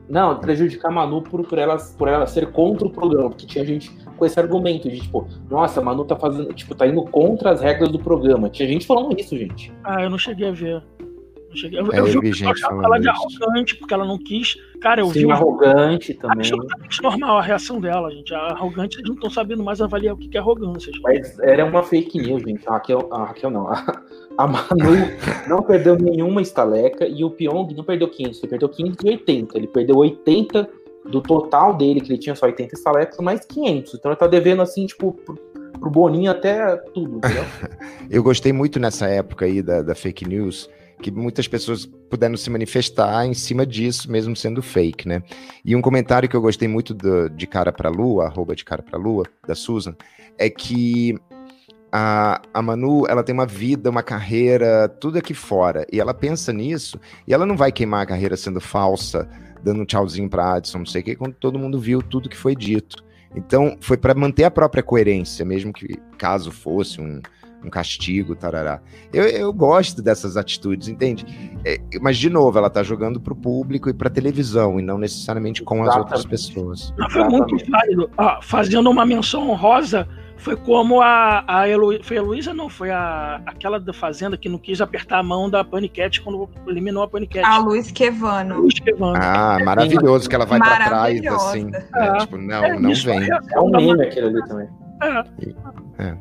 [0.09, 3.64] Não, prejudicar a Manu por, por, ela, por ela ser contra o programa, porque tinha
[3.64, 7.50] gente com esse argumento de tipo, nossa, a Manu tá fazendo, tipo, tá indo contra
[7.50, 8.48] as regras do programa.
[8.48, 9.72] Tinha gente falando isso, gente.
[9.82, 10.82] Ah, eu não cheguei a ver.
[11.56, 11.80] Cheguei.
[11.80, 13.38] Eu, É, eu vi eu o vi pessoal gente ela de isso.
[13.44, 14.56] arrogante, porque ela não quis.
[14.80, 16.38] Cara, eu Sim, vi arrogante também.
[16.38, 18.34] absolutamente normal a reação dela, gente.
[18.34, 20.92] A arrogante, eles não estão sabendo mais avaliar o que que é arrogância.
[20.92, 21.02] gente.
[21.02, 22.66] Mas era uma fake news, gente.
[22.68, 23.68] A Raquel, a Raquel não.
[23.68, 24.02] A,
[24.38, 24.94] a Manu
[25.48, 28.38] não perdeu nenhuma estaleca e o Pyong não perdeu 500.
[28.42, 29.56] Ele perdeu 580.
[29.58, 30.68] Ele perdeu 80
[31.10, 33.94] do total dele, que ele tinha só 80 estalecas, mais 500.
[33.94, 35.36] Então ele tá devendo, assim, tipo, pro,
[35.78, 37.44] pro Boninho até tudo, entendeu?
[38.10, 40.68] Eu gostei muito nessa época aí da, da fake news,
[41.00, 45.22] que muitas pessoas puderam se manifestar em cima disso, mesmo sendo fake, né?
[45.64, 48.82] E um comentário que eu gostei muito do- de cara pra lua, arroba de cara
[48.82, 49.94] pra lua, da Susan,
[50.38, 51.14] é que
[51.92, 56.52] a, a Manu, ela tem uma vida, uma carreira, tudo aqui fora, e ela pensa
[56.52, 59.28] nisso, e ela não vai queimar a carreira sendo falsa,
[59.62, 62.37] dando um tchauzinho pra Adson, não sei o que, quando todo mundo viu tudo que
[62.37, 63.04] foi dito.
[63.35, 67.20] Então, foi para manter a própria coerência, mesmo que caso fosse um,
[67.66, 68.81] um castigo, tarará.
[69.12, 71.26] Eu, eu gosto dessas atitudes, entende?
[71.64, 75.62] É, mas, de novo, ela tá jogando pro público e pra televisão, e não necessariamente
[75.62, 76.29] com as outras Exatamente.
[76.29, 76.94] pessoas.
[76.96, 77.70] Mas foi muito Exatamente.
[77.70, 78.11] válido.
[78.16, 80.07] Ah, fazendo uma menção honrosa,
[80.38, 82.05] foi como a, a Heloísa.
[82.05, 85.48] Foi a Heloísa, não, foi a, aquela da Fazenda que não quis apertar a mão
[85.50, 87.44] da Paniquete quando eliminou a Paniquete.
[87.44, 88.61] A Luiz Quevano.
[88.61, 89.16] Luiz Quevano.
[89.20, 91.64] Ah, maravilhoso que ela vai pra trás, assim.
[91.64, 91.85] né?
[91.96, 92.18] É.
[92.18, 93.22] Tipo, não, É, não vem.
[93.22, 94.68] é- É um meme aquele ali também.
[95.02, 95.24] É.
[95.98, 96.16] É.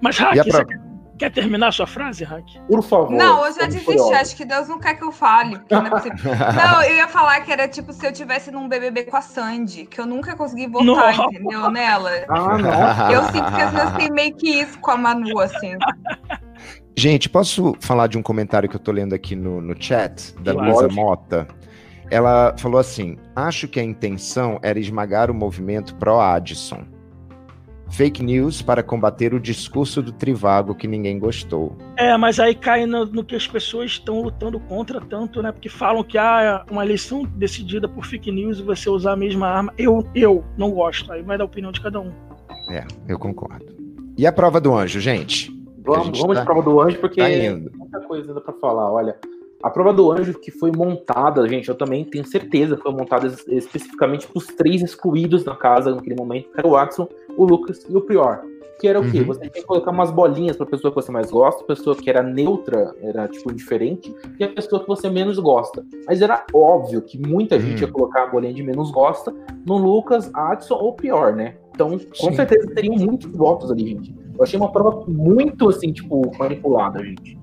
[0.00, 0.64] Mas, Hack, você prova?
[0.66, 0.80] quer,
[1.18, 2.44] quer terminar a sua frase, Hack?
[2.68, 3.10] Por favor.
[3.10, 4.14] Não, eu já desisti.
[4.14, 5.58] Acho que Deus não quer que eu fale.
[5.58, 5.98] porque não
[6.32, 6.52] é.
[6.54, 9.86] Não, eu ia falar que era tipo se eu tivesse num BBB com a Sandy,
[9.86, 11.22] que eu nunca consegui votar, Nossa.
[11.24, 11.70] entendeu?
[11.70, 12.10] Nela.
[12.28, 13.10] Ah, não.
[13.12, 15.76] Eu sinto que às vezes tem meio que isso com a Manu, assim.
[16.96, 20.52] Gente, posso falar de um comentário que eu tô lendo aqui no, no chat, da
[20.52, 20.68] Claro.
[20.70, 21.48] Luísa Mota?
[22.10, 26.84] Ela falou assim: acho que a intenção era esmagar o movimento pró-Addison.
[27.90, 31.76] Fake news para combater o discurso do Trivago que ninguém gostou.
[31.96, 35.50] É, mas aí cai no, no que as pessoas estão lutando contra tanto, né?
[35.52, 39.48] Porque falam que ah, uma eleição decidida por fake news e você usar a mesma
[39.48, 39.74] arma.
[39.76, 41.12] Eu, eu não gosto.
[41.12, 42.12] Aí vai dar a opinião de cada um.
[42.70, 43.66] É, eu concordo.
[44.16, 45.50] E a prova do anjo, gente?
[45.84, 47.70] Vamos, gente vamos tá- de prova do anjo, porque Tá indo.
[47.76, 48.92] muita coisa ainda pra falar.
[48.92, 49.16] Olha,
[49.62, 53.26] a prova do anjo que foi montada, gente, eu também tenho certeza que foi montada
[53.26, 57.44] es- especificamente para os três excluídos na casa naquele momento, que era o Watson, o
[57.44, 58.40] Lucas e o Prior.
[58.80, 59.18] Que era o quê?
[59.20, 59.26] Uhum.
[59.26, 62.22] Você tem que colocar umas bolinhas pra pessoa que você mais gosta, pessoa que era
[62.22, 65.84] neutra, era tipo indiferente, e a pessoa que você menos gosta.
[66.06, 67.60] Mas era óbvio que muita Uhum.
[67.60, 69.34] gente ia colocar a bolinha de menos gosta
[69.66, 71.56] no Lucas, Adson ou Prior, né?
[71.74, 72.34] Então, com Sim.
[72.34, 74.14] certeza teriam muitos votos ali, gente.
[74.38, 77.38] Eu achei uma prova muito, assim, tipo, manipulada, gente.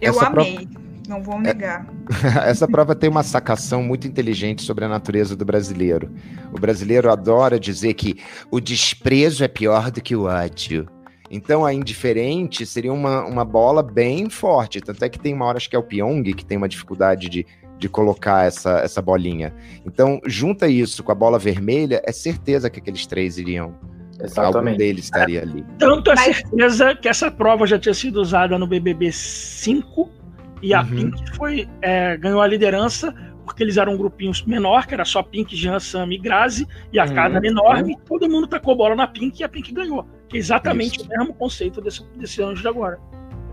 [0.00, 0.66] Eu Essa amei.
[1.08, 1.86] Não vou negar.
[2.44, 6.12] Essa prova tem uma sacação muito inteligente sobre a natureza do brasileiro.
[6.52, 8.16] O brasileiro adora dizer que
[8.50, 10.86] o desprezo é pior do que o ódio.
[11.30, 14.80] Então a indiferente seria uma, uma bola bem forte.
[14.80, 17.28] Tanto é que tem uma hora, acho que é o Pyong, que tem uma dificuldade
[17.28, 17.46] de,
[17.78, 19.54] de colocar essa, essa bolinha.
[19.86, 23.74] Então, junta isso com a bola vermelha, é certeza que aqueles três iriam.
[24.18, 24.78] Algum Exatamente.
[24.78, 25.64] deles estaria ali.
[25.78, 30.17] Tanto é Mas- certeza que essa prova já tinha sido usada no BBB 5
[30.62, 30.88] e a Uhum.
[30.88, 35.22] Pink foi, é, ganhou a liderança porque eles eram um grupinho menor, que era só
[35.22, 37.14] Pink, Jean, Sam e Grazi, e a Uhum.
[37.14, 40.06] casa era enorme, e todo mundo tacou bola na Pink e a Pink ganhou.
[40.28, 41.06] Que é exatamente Isso.
[41.06, 42.98] o mesmo conceito desse, desse anjo de agora.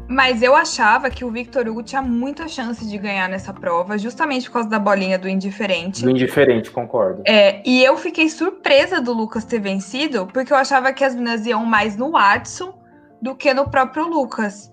[0.07, 4.47] Mas eu achava que o Victor Hugo tinha muita chance de ganhar nessa prova, justamente
[4.47, 6.03] por causa da bolinha do indiferente.
[6.03, 7.23] Do indiferente, concordo.
[7.25, 11.45] É, e eu fiquei surpresa do Lucas ter vencido, porque eu achava que as meninas
[11.47, 12.77] iam mais no Watson
[13.21, 14.71] do que no próprio Lucas.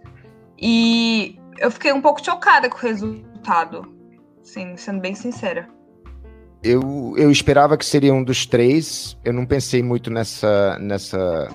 [0.60, 3.94] E eu fiquei um pouco chocada com o resultado.
[4.42, 5.68] Sim, sendo bem sincera.
[6.62, 9.18] Eu, eu esperava que seria um dos três.
[9.24, 11.48] Eu não pensei muito nessa, nessa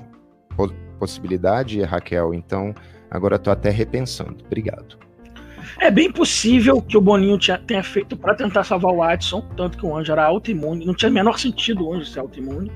[0.56, 2.34] po- possibilidade, Raquel.
[2.34, 2.74] Então,
[3.12, 4.38] agora eu tô até repensando.
[4.46, 4.98] Obrigado.
[5.80, 9.78] É bem possível que o Boninho tinha- tenha feito para tentar salvar o Watson, tanto
[9.78, 12.72] que o anjo era autoimune, não tinha o menor sentido o anjo ser autoimune.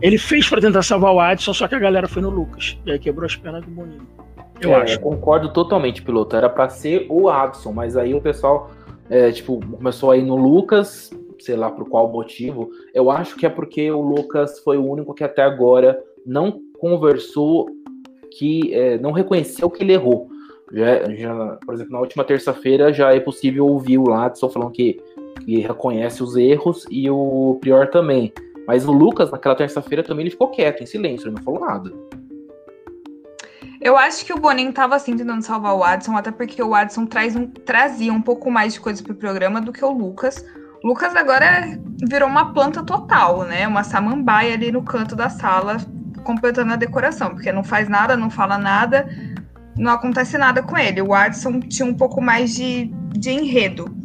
[0.00, 2.78] Ele fez para tentar salvar o Watson, só que a galera foi no Lucas.
[2.86, 4.06] E aí quebrou as pernas do Boninho.
[4.60, 5.00] Eu É, acho.
[5.00, 6.34] concordo totalmente, piloto.
[6.36, 8.70] Era pra ser o Adson, mas aí o pessoal,
[9.08, 12.68] é, tipo, começou a ir no Lucas sei lá por qual motivo.
[12.92, 17.68] Eu acho que é porque o Lucas foi o único que até agora não conversou,
[18.36, 20.28] que é, não reconheceu que ele errou.
[20.72, 25.00] Já, já, por exemplo, na última terça-feira já é possível ouvir o Ladson falando que,
[25.44, 28.32] que reconhece os erros e o Prior também.
[28.66, 31.90] Mas o Lucas, naquela terça-feira, também ele ficou quieto, em silêncio, ele não falou nada.
[33.80, 37.06] Eu acho que o Boninho tava assim tentando salvar o Adson, até porque o Adson
[37.06, 40.44] traz um, trazia um pouco mais de coisa pro programa do que o Lucas.
[40.82, 43.66] O Lucas agora virou uma planta total, né?
[43.66, 45.76] Uma samambaia ali no canto da sala,
[46.24, 49.08] completando a decoração, porque não faz nada, não fala nada,
[49.76, 51.00] não acontece nada com ele.
[51.00, 53.96] O Adson tinha um pouco mais de, de enredo.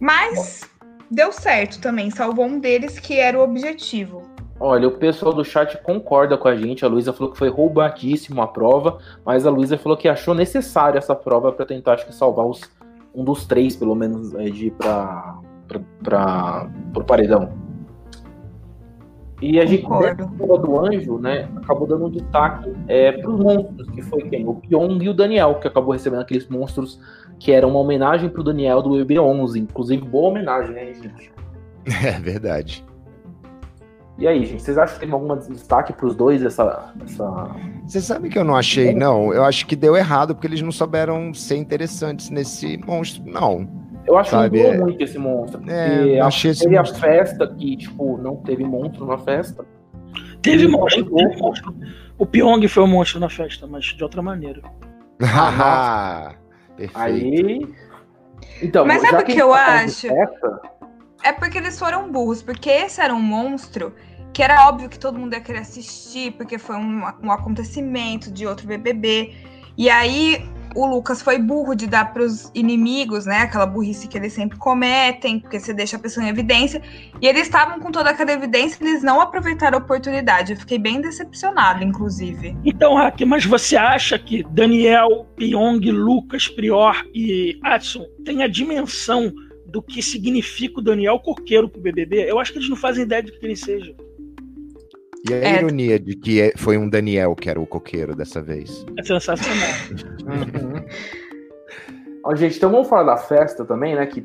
[0.00, 0.62] Mas
[1.10, 4.23] deu certo também, salvou um deles que era o objetivo.
[4.58, 6.84] Olha, o pessoal do chat concorda com a gente.
[6.84, 10.98] A Luísa falou que foi roubadíssimo a prova, mas a Luísa falou que achou necessária
[10.98, 12.60] essa prova para tentar, acho que, salvar os,
[13.14, 15.40] um dos três, pelo menos, é, de ir para
[16.96, 17.52] o paredão.
[19.42, 23.90] E a gente, prova do anjo, né, acabou dando um destaque é, para os monstros,
[23.90, 24.48] que foi quem?
[24.48, 27.00] O Pyong e o Daniel, que acabou recebendo aqueles monstros
[27.40, 29.56] que eram uma homenagem para o Daniel do EB11.
[29.56, 31.32] Inclusive, boa homenagem, né, gente?
[32.02, 32.82] É verdade.
[34.16, 37.50] E aí, gente, vocês acham que tem algum destaque para os dois essa, essa.
[37.84, 39.32] Você sabe que eu não achei, não.
[39.32, 43.68] Eu acho que deu errado porque eles não souberam ser interessantes nesse monstro, não.
[44.06, 44.58] Eu acho sabe?
[44.58, 45.68] que mudou muito esse monstro.
[45.68, 46.96] É, eu achei esse monstro.
[46.96, 49.64] a festa que, tipo, não teve monstro na festa.
[50.42, 51.74] Teve monstro, teve monstro.
[52.16, 54.62] O Pyong foi o um monstro na festa, mas de outra maneira.
[55.22, 56.34] Ah,
[56.76, 56.98] perfeito.
[56.98, 57.74] Aí.
[58.62, 60.08] Então, mas sabe o que eu tá acho?
[60.08, 60.60] Festa,
[61.24, 63.94] é porque eles foram burros, porque esse era um monstro
[64.32, 68.46] que era óbvio que todo mundo ia querer assistir, porque foi um, um acontecimento de
[68.46, 69.32] outro BBB.
[69.76, 73.42] E aí o Lucas foi burro de dar para os inimigos, né?
[73.42, 76.82] Aquela burrice que eles sempre cometem, porque você deixa a pessoa em evidência.
[77.22, 80.52] E eles estavam com toda aquela evidência, eles não aproveitaram a oportunidade.
[80.52, 82.56] Eu fiquei bem decepcionada, inclusive.
[82.64, 89.32] Então, Raque, mas você acha que Daniel, Pyong, Lucas, Prior e Adson têm a dimensão
[89.74, 93.24] do que significa o Daniel Coqueiro pro BBB, eu acho que eles não fazem ideia
[93.24, 93.92] de que ele seja.
[95.28, 95.58] E a é.
[95.58, 98.86] ironia de que é, foi um Daniel que era o coqueiro dessa vez.
[98.96, 99.68] É sensacional.
[100.22, 100.84] uhum.
[102.22, 104.06] Ó, gente, então vamos falar da festa também, né?
[104.06, 104.24] Que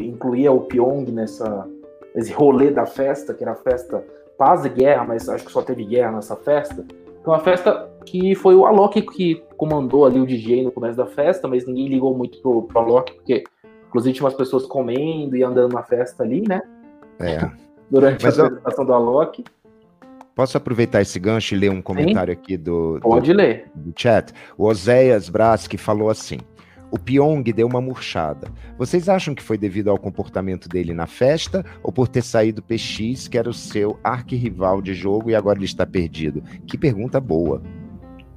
[0.00, 1.68] incluía o Pyong nessa,
[2.12, 4.04] nesse rolê da festa, que era a festa
[4.36, 6.84] paz e guerra, mas acho que só teve guerra nessa festa.
[7.20, 11.06] Então a festa que foi o Alok que comandou ali o DJ no começo da
[11.06, 13.44] festa, mas ninguém ligou muito pro, pro Alok, porque
[13.92, 16.62] Inclusive tinha umas pessoas comendo e andando na festa ali, né?
[17.20, 17.46] É.
[17.90, 18.86] Durante Mas a apresentação eu...
[18.86, 19.44] do Alok.
[20.34, 22.40] Posso aproveitar esse gancho e ler um comentário Sim.
[22.40, 23.70] aqui do, Pode do, ler.
[23.74, 24.32] do chat?
[24.56, 26.38] O Oséias Brás que falou assim:
[26.90, 28.48] o Pyong deu uma murchada.
[28.78, 33.28] Vocês acham que foi devido ao comportamento dele na festa ou por ter saído PX,
[33.28, 36.42] que era o seu arquirrival de jogo e agora ele está perdido?
[36.66, 37.60] Que pergunta boa.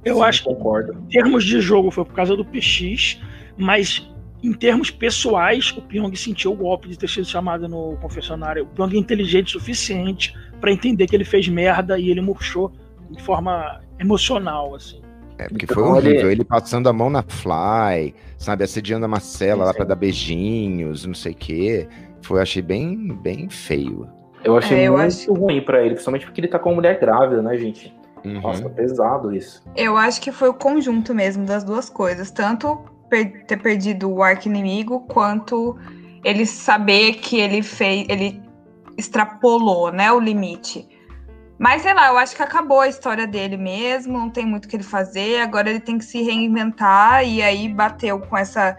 [0.04, 0.92] Eu Sim, acho que, concordo.
[0.92, 3.22] em termos de jogo, foi por causa do PX,
[3.56, 4.06] mas
[4.46, 8.62] em termos pessoais, o Pyong sentiu o golpe de ter sido chamado no confessionário.
[8.62, 12.70] O Pyong é inteligente o suficiente para entender que ele fez merda e ele murchou
[13.10, 15.02] de forma emocional, assim.
[15.38, 16.30] É, porque foi horrível.
[16.30, 21.04] Ele passando a mão na Fly, sabe, assediando a Marcela sim, lá para dar beijinhos,
[21.04, 21.88] não sei o quê.
[22.22, 24.08] Foi, achei bem, bem feio.
[24.44, 25.34] Eu achei é, eu muito acho...
[25.34, 27.92] ruim para ele, principalmente porque ele tá com uma mulher grávida, né, gente?
[28.24, 28.40] Uhum.
[28.40, 29.62] Nossa, pesado isso.
[29.74, 32.30] Eu acho que foi o conjunto mesmo das duas coisas.
[32.30, 35.78] Tanto per ter perdido o arco inimigo, quanto
[36.24, 38.42] ele saber que ele fez, ele
[38.96, 40.88] extrapolou, né, o limite.
[41.58, 44.68] Mas sei lá, eu acho que acabou a história dele mesmo, não tem muito o
[44.68, 48.76] que ele fazer, agora ele tem que se reinventar e aí bateu com essa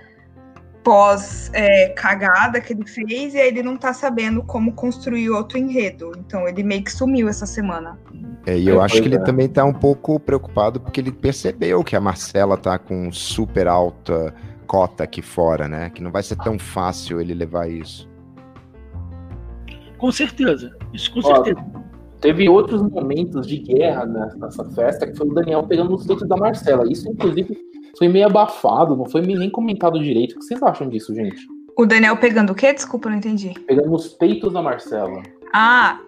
[0.88, 5.58] pós é, cagada que ele fez e aí ele não tá sabendo como construir outro
[5.58, 6.14] enredo.
[6.18, 8.00] Então ele meio que sumiu essa semana.
[8.46, 9.20] É, e eu acho que ele é.
[9.20, 14.34] também tá um pouco preocupado porque ele percebeu que a Marcela tá com super alta
[14.66, 15.90] cota aqui fora, né?
[15.90, 18.10] Que não vai ser tão fácil ele levar isso.
[19.98, 21.66] Com certeza, isso com Ó, certeza.
[22.22, 26.38] Teve outros momentos de guerra nessa festa que foi o Daniel pegando os peitos da
[26.38, 26.90] Marcela.
[26.90, 27.58] Isso, inclusive,
[27.98, 30.34] foi meio abafado, não foi nem comentado direito.
[30.34, 31.48] O que vocês acham disso, gente?
[31.78, 32.74] O Daniel pegando o quê?
[32.74, 33.54] Desculpa, não entendi.
[33.66, 35.22] Pegando os peitos da Marcela.
[35.54, 36.00] Ah,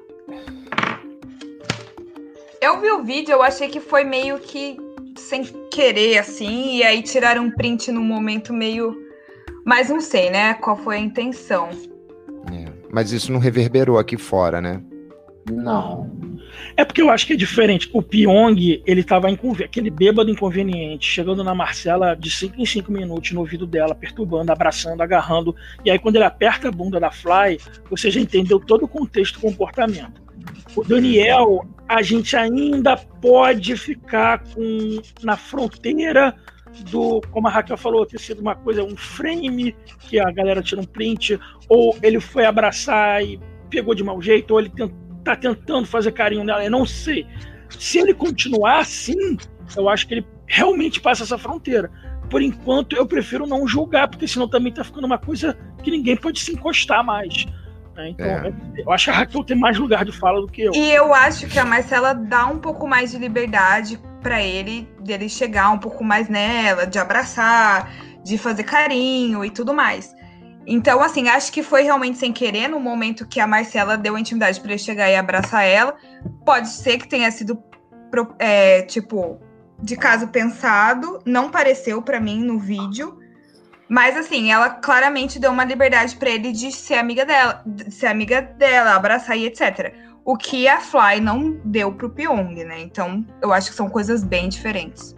[2.62, 4.78] eu vi o vídeo, eu achei que foi meio que
[5.18, 8.96] sem querer, assim, e aí tiraram um print num momento meio.
[9.66, 10.54] Mas não sei, né?
[10.56, 11.70] Qual foi a intenção.
[12.52, 14.82] É, mas isso não reverberou aqui fora, né?
[15.52, 16.10] Não.
[16.76, 17.90] É porque eu acho que é diferente.
[17.94, 23.32] O Pyong, ele tava aquele bêbado inconveniente, chegando na Marcela de 5 em 5 minutos
[23.32, 25.56] no ouvido dela, perturbando, abraçando, agarrando.
[25.84, 29.36] E aí, quando ele aperta a bunda da Fly, você já entendeu todo o contexto
[29.36, 30.22] do comportamento.
[30.76, 36.36] O Daniel, a gente ainda pode ficar com na fronteira
[36.92, 40.82] do, como a Raquel falou, ter sido uma coisa, um frame que a galera tira
[40.82, 43.40] um print, ou ele foi abraçar e
[43.70, 44.72] pegou de mau jeito, ou ele
[45.36, 47.26] tá tentando fazer carinho nela, eu não sei.
[47.70, 49.38] Se ele continuar assim,
[49.76, 51.92] eu acho que ele realmente passa essa fronteira.
[52.30, 56.16] Por enquanto, eu prefiro não julgar, porque senão também tá ficando uma coisa que ninguém
[56.16, 57.46] pode se encostar mais.
[57.96, 58.10] Né?
[58.10, 58.54] Então, é.
[58.78, 60.72] eu acho que a Raquel tem mais lugar de fala do que eu.
[60.74, 65.28] E eu acho que a Marcela dá um pouco mais de liberdade para ele, dele
[65.28, 67.92] chegar um pouco mais nela, de abraçar,
[68.24, 70.16] de fazer carinho e tudo mais.
[70.72, 74.20] Então, assim, acho que foi realmente sem querer no momento que a Marcela deu a
[74.20, 75.96] intimidade para ele chegar e abraçar ela.
[76.46, 77.58] Pode ser que tenha sido,
[78.38, 79.42] é, tipo,
[79.82, 81.24] de caso pensado.
[81.26, 83.18] Não pareceu para mim no vídeo.
[83.90, 88.06] Mas assim, ela claramente deu uma liberdade para ele de ser amiga dela, de ser
[88.06, 89.92] amiga dela, abraçar e etc.
[90.24, 92.80] O que a Fly não deu pro Pyong, né?
[92.80, 95.16] Então, eu acho que são coisas bem diferentes.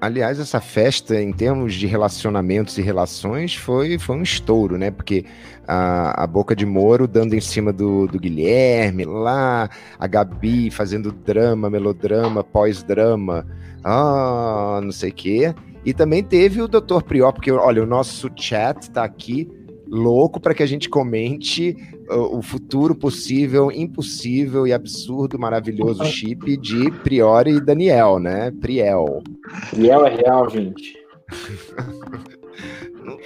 [0.00, 4.92] Aliás, essa festa, em termos de relacionamentos e relações, foi, foi um estouro, né?
[4.92, 5.24] Porque
[5.66, 9.68] a, a Boca de Moro dando em cima do, do Guilherme, lá,
[9.98, 13.44] a Gabi fazendo drama, melodrama, pós-drama,
[13.82, 15.54] ah, não sei o quê.
[15.84, 17.02] E também teve o Dr.
[17.04, 19.50] Prior, porque olha, o nosso chat está aqui
[19.90, 21.76] louco para que a gente comente
[22.10, 28.50] o, futuro possível, impossível e absurdo, maravilhoso chip de Priori e Daniel, né?
[28.60, 29.22] Priel.
[29.70, 30.96] Priel é real, gente.
[33.04, 33.18] não, não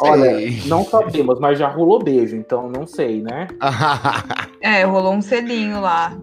[0.00, 0.32] Olha,
[0.66, 3.46] não sabemos, mas já rolou beijo, então não sei, né?
[4.60, 6.16] é, rolou um selinho lá.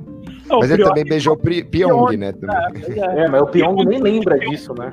[0.49, 2.33] Mas ele também beijou o Pyong, né?
[3.15, 4.91] É, mas o Pyong nem lembra disso, né?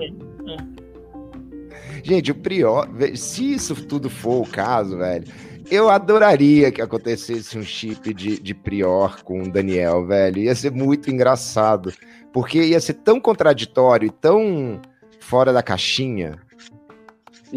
[2.02, 5.24] Gente, o Prior, se isso tudo for o caso, velho,
[5.70, 10.38] eu adoraria que acontecesse um chip de, de Prior com o Daniel, velho.
[10.38, 11.92] Ia ser muito engraçado.
[12.32, 14.80] Porque ia ser tão contraditório e tão
[15.20, 16.38] fora da caixinha.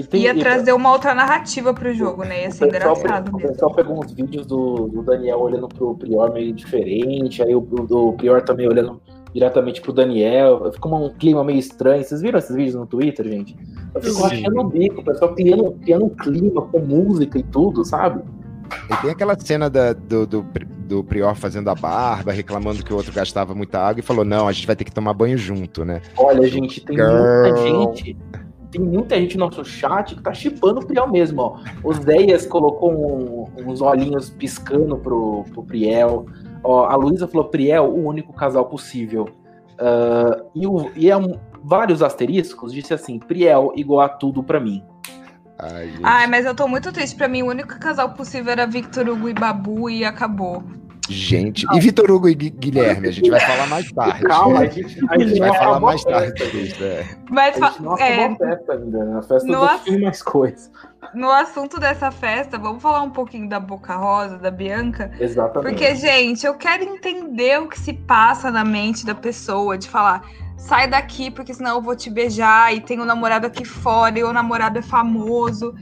[0.09, 2.43] Tem, ia trazer uma outra narrativa pro jogo, né?
[2.43, 3.35] Ia ser engraçado.
[3.35, 7.61] O pessoal pegou uns vídeos do, do Daniel olhando pro Prior meio diferente, aí o,
[7.61, 8.99] do Prior também olhando
[9.33, 10.71] diretamente pro Daniel.
[10.71, 12.03] Ficou um clima meio estranho.
[12.03, 13.57] Vocês viram esses vídeos no Twitter, gente?
[13.93, 17.83] Eu fico achando o bico, o pessoal criando, criando um clima com música e tudo,
[17.83, 18.21] sabe?
[18.89, 20.45] E tem aquela cena da, do, do,
[20.87, 24.47] do, Prior fazendo a barba, reclamando que o outro gastava muita água e falou: não,
[24.47, 26.01] a gente vai ter que tomar banho junto, né?
[26.17, 27.11] Olha, gente, tem Girl.
[27.11, 28.17] muita gente.
[28.71, 31.59] Tem muita gente no nosso chat que tá chipando o Priel mesmo, ó.
[31.83, 36.25] O Zéias colocou um, uns olhinhos piscando pro, pro Priel.
[36.63, 39.29] Ó, a Luísa falou Priel, o único casal possível.
[39.73, 44.59] Uh, e, o, e é um, vários asteriscos, disse assim: Priel igual a tudo para
[44.59, 44.83] mim.
[45.57, 47.15] Ai, Ai, mas eu tô muito triste.
[47.15, 50.63] Pra mim, o único casal possível era Victor Hugo e Babu e acabou.
[51.09, 54.23] Gente, e Vitor Hugo e Guilherme, a gente vai falar mais tarde.
[54.23, 57.05] Calma, a gente, a gente vai falar mais tarde sobre É.
[57.29, 59.17] Mas, a gente não é, festa ainda, né?
[59.17, 59.81] A festa no ass...
[60.01, 60.71] mais coisas.
[61.13, 65.11] No assunto dessa festa, vamos falar um pouquinho da Boca Rosa, da Bianca?
[65.19, 65.69] Exatamente.
[65.69, 70.23] Porque, gente, eu quero entender o que se passa na mente da pessoa, de falar,
[70.57, 74.23] sai daqui, porque senão eu vou te beijar, e tem um namorado aqui fora, e
[74.23, 75.75] o namorado é famoso.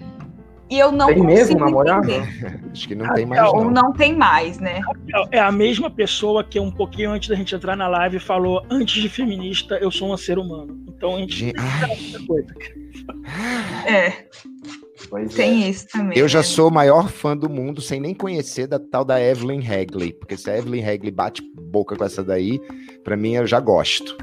[0.71, 2.07] E eu não tem consigo mesmo namorado?
[2.71, 3.41] Acho que não tem mais.
[3.41, 3.69] Não.
[3.69, 4.79] não tem mais, né?
[5.29, 9.01] É a mesma pessoa que um pouquinho antes da gente entrar na live falou: antes
[9.01, 10.81] de feminista, eu sou um ser humano.
[10.87, 11.53] Então a gente
[12.25, 12.55] coisa.
[13.85, 14.13] É.
[15.09, 15.69] Pois tem é.
[15.69, 16.17] isso também.
[16.17, 16.43] Eu já né?
[16.43, 20.13] sou o maior fã do mundo sem nem conhecer da tal da Evelyn Hagley.
[20.13, 22.61] Porque se a Evelyn Hagley bate boca com essa daí,
[23.03, 24.15] para mim eu já gosto.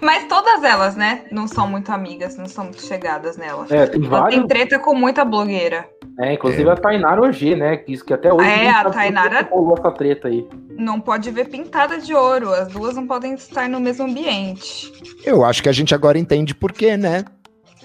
[0.00, 3.66] Mas todas elas, né, não são muito amigas, não são muito chegadas nela.
[3.70, 4.38] É, tem várias.
[4.38, 5.88] Tem treta com muita blogueira.
[6.18, 6.72] É, inclusive é.
[6.72, 7.76] a Tainara OG, né?
[7.76, 8.48] Que isso que até hoje.
[8.48, 9.48] É, a Tainara.
[9.50, 10.46] Rolou essa treta aí.
[10.70, 12.52] Não pode ver pintada de ouro.
[12.52, 14.92] As duas não podem estar no mesmo ambiente.
[15.24, 17.24] Eu acho que a gente agora entende por quê, né?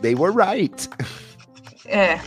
[0.01, 0.89] They were right.
[1.85, 2.19] É.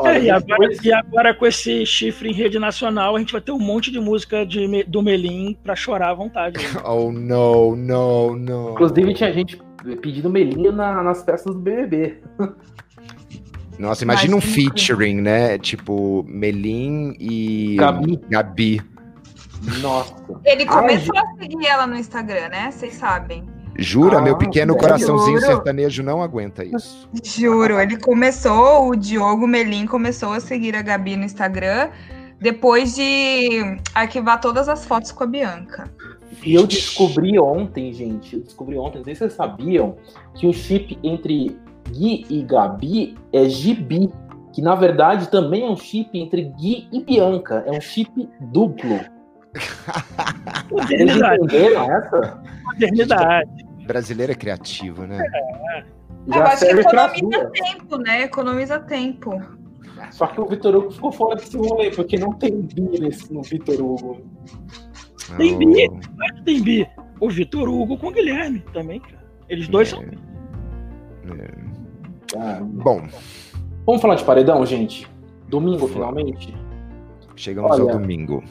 [0.00, 3.40] Olha, é, e, agora, e, agora, com esse chifre em rede nacional, a gente vai
[3.40, 6.58] ter um monte de música de, do Melim pra chorar à vontade.
[6.58, 6.80] Né?
[6.84, 8.70] Oh, no, no, no.
[8.72, 9.60] Inclusive, tinha gente
[10.00, 12.18] pedindo Melim na, nas festas do BBB.
[13.78, 15.56] Nossa, imagina um featuring, né?
[15.58, 18.20] Tipo, Melim e Gabi.
[18.28, 18.82] Gabi.
[19.80, 20.14] Nossa.
[20.44, 22.70] Ele começou Ai, a seguir ela no Instagram, né?
[22.70, 23.44] Vocês sabem.
[23.76, 24.18] Jura?
[24.18, 25.52] Ah, meu pequeno coraçãozinho juro.
[25.52, 27.08] sertanejo não aguenta isso.
[27.22, 31.90] Juro, ele começou, o Diogo Melim começou a seguir a Gabi no Instagram.
[32.40, 35.90] depois de arquivar todas as fotos com a Bianca.
[36.44, 39.96] E eu descobri ontem, gente, eu descobri ontem, não sei se vocês sabiam,
[40.34, 41.58] que o chip entre
[41.90, 44.10] Gui e Gabi é Gibi,
[44.52, 49.00] que na verdade também é um chip entre Gui e Bianca, é um chip duplo.
[51.90, 52.42] Essa?
[52.64, 53.66] Modernidade.
[53.86, 55.18] Brasileiro é criativo, né?
[55.18, 55.84] É.
[56.28, 58.22] Eu acho que economiza tempo, né?
[58.22, 59.42] Economiza tempo.
[60.10, 63.42] Só que o Vitor Hugo ficou fora desse rolê, porque não tem bi nesse, no
[63.42, 64.22] Vitor Hugo.
[65.36, 66.88] Tem bi, claro que tem bi.
[67.20, 69.22] O Vitor Hugo com o Guilherme também, cara.
[69.48, 69.90] Eles dois é.
[69.90, 70.02] são.
[70.02, 71.70] É.
[72.36, 73.06] Ah, Bom.
[73.84, 75.08] Vamos falar de paredão, gente?
[75.48, 76.54] Domingo, finalmente?
[77.34, 78.42] Chegamos Olha, ao domingo.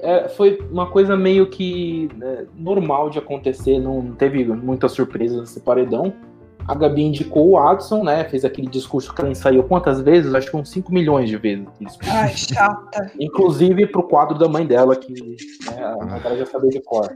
[0.00, 5.60] É, foi uma coisa meio que né, normal de acontecer, não teve muitas surpresas nesse
[5.60, 6.12] paredão.
[6.68, 8.24] A Gabi indicou o Adson, né?
[8.24, 10.34] Fez aquele discurso que ela ensaiou quantas vezes?
[10.34, 11.66] Acho que uns 5 milhões de vezes.
[12.08, 13.12] Ai, chata.
[13.20, 17.08] Inclusive pro quadro da mãe dela, que né, a galera já sabia de cor.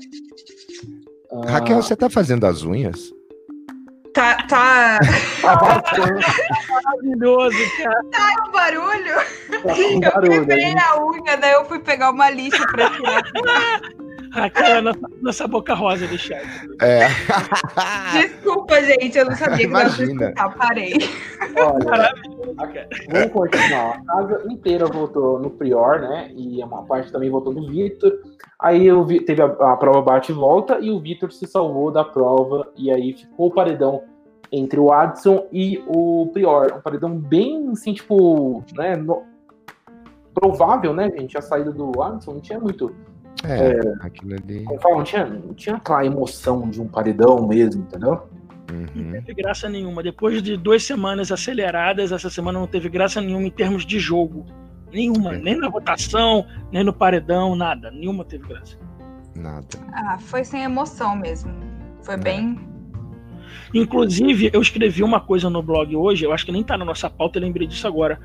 [1.47, 3.13] Raquel, ah, você tá fazendo as unhas?
[4.13, 4.99] Tá, tá.
[6.69, 8.05] Maravilhoso, cara.
[8.11, 9.15] Tá um barulho.
[9.15, 13.23] Tá um barulho eu preparei a unha, daí eu fui pegar uma lixa pra tirar.
[14.33, 16.47] Raquel é nossa, nossa boca rosa do chat.
[16.81, 17.09] É.
[18.15, 20.33] Desculpa, gente, eu não sabia Imagina.
[20.33, 20.93] que eu parei.
[21.57, 22.13] Olha,
[23.11, 23.97] vamos continuar.
[23.97, 26.31] A casa inteira votou no Prior, né?
[26.35, 28.13] E uma parte também votou no Victor.
[28.61, 31.91] Aí eu vi, teve a, a prova bate e volta e o Victor se salvou
[31.91, 32.69] da prova.
[32.77, 34.03] E aí ficou o paredão
[34.53, 36.73] entre o Adson e o Prior.
[36.77, 38.97] Um paredão bem, assim, tipo, né?
[38.97, 39.25] No,
[40.33, 41.37] provável, né, gente?
[41.37, 42.95] A saída do Adson não tinha muito
[43.45, 44.65] é, é aquilo ali.
[44.65, 48.29] não tinha, não tinha aquela emoção de um paredão mesmo, entendeu?
[48.71, 49.13] Uhum.
[49.13, 50.03] Não teve graça nenhuma.
[50.03, 54.47] Depois de duas semanas aceleradas, essa semana não teve graça nenhuma em termos de jogo.
[54.93, 55.35] Nenhuma.
[55.35, 55.39] É.
[55.39, 57.91] Nem na votação, nem no paredão, nada.
[57.91, 58.77] Nenhuma teve graça.
[59.35, 59.67] Nada.
[59.93, 61.53] Ah, foi sem emoção mesmo.
[62.03, 62.19] Foi é.
[62.19, 62.59] bem.
[63.73, 67.09] Inclusive, eu escrevi uma coisa no blog hoje, eu acho que nem tá na nossa
[67.09, 68.21] pauta, eu lembrei disso agora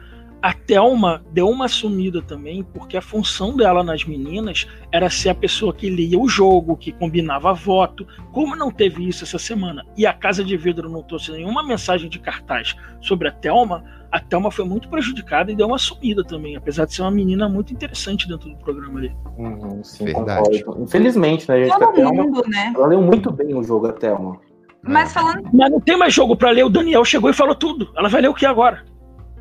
[0.46, 5.36] a Thelma deu uma sumida também, porque a função dela nas meninas era ser a
[5.36, 8.06] pessoa que lia o jogo, que combinava voto.
[8.32, 12.08] Como não teve isso essa semana e a Casa de Vidro não trouxe nenhuma mensagem
[12.08, 16.56] de cartaz sobre a Thelma, a Thelma foi muito prejudicada e deu uma sumida também,
[16.56, 19.16] apesar de ser uma menina muito interessante dentro do programa ali.
[19.40, 20.60] Uhum, sim, Verdade.
[20.60, 20.84] Concordo.
[20.84, 21.76] Infelizmente, né, gente?
[21.76, 22.72] Thelma, mundo, né?
[22.76, 24.40] Ela leu muito bem o jogo, a Thelma.
[24.84, 25.50] Mas falando.
[25.52, 27.92] Mas não tem mais jogo para ler, o Daniel chegou e falou tudo.
[27.98, 28.86] Ela vai ler o que agora?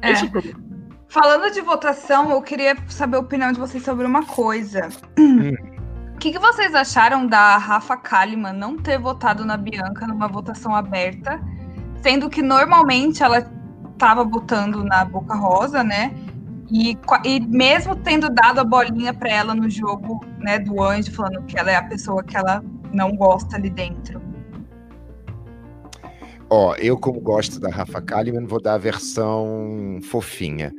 [0.01, 0.13] É.
[0.13, 0.74] Esse é o problema.
[1.09, 4.89] Falando de votação, eu queria saber a opinião de vocês sobre uma coisa.
[5.19, 5.53] Hum.
[6.15, 10.75] O que, que, vocês acharam da Rafa Kalimann não ter votado na Bianca numa votação
[10.75, 11.41] aberta,
[12.03, 13.47] sendo que normalmente ela
[13.93, 16.13] estava votando na Boca Rosa, né?
[16.71, 21.43] E, e mesmo tendo dado a bolinha para ela no jogo né, do anjo, falando
[21.43, 24.21] que ela é a pessoa que ela não gosta ali dentro.
[26.57, 30.73] Ó, eu como gosto da Rafa Kalimann, vou dar a versão fofinha.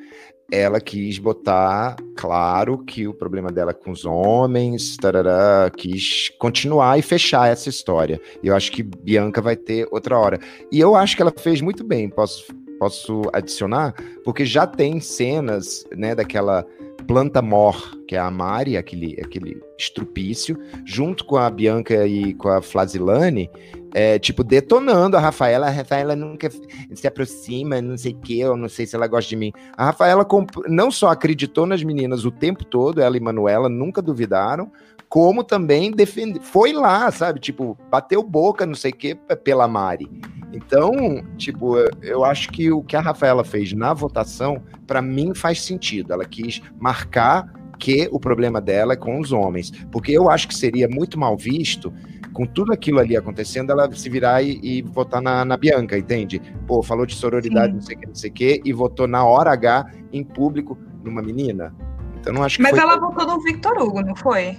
[0.50, 7.02] Ela quis botar claro que o problema dela com os homens, tarará, quis continuar e
[7.02, 8.22] fechar essa história.
[8.42, 10.40] E eu acho que Bianca vai ter outra hora.
[10.72, 15.86] E eu acho que ela fez muito bem, posso, posso adicionar, porque já tem cenas,
[15.94, 16.66] né, daquela
[17.06, 22.48] planta mor, que é a Mari, aquele, aquele estrupício, junto com a Bianca e com
[22.48, 23.50] a Flasilane,
[23.98, 25.68] é, tipo, detonando a Rafaela.
[25.68, 26.50] A Rafaela nunca
[26.93, 29.54] se aproxima, não sei o que, eu não sei se ela gosta de mim.
[29.78, 30.28] A Rafaela
[30.68, 34.70] não só acreditou nas meninas o tempo todo, ela e Manuela nunca duvidaram,
[35.08, 37.39] como também defende, foi lá, sabe?
[37.39, 39.16] Tipo, bateu boca, não sei o que,
[39.46, 40.10] pela Mari.
[40.52, 40.91] Então,
[41.38, 46.12] tipo, eu acho que o que a Rafaela fez na votação, para mim faz sentido.
[46.12, 50.56] Ela quis marcar que o problema dela é com os homens, porque eu acho que
[50.56, 51.93] seria muito mal visto
[52.36, 56.42] com tudo aquilo ali acontecendo, ela se virar e, e votar na, na, Bianca, entende?
[56.68, 57.76] Pô, falou de sororidade, Sim.
[57.76, 60.78] não sei o que, não sei o que, e votou na hora H, em público,
[61.02, 61.74] numa menina.
[62.20, 62.82] Então não acho que Mas foi...
[62.82, 64.58] ela votou no Victor Hugo, não foi?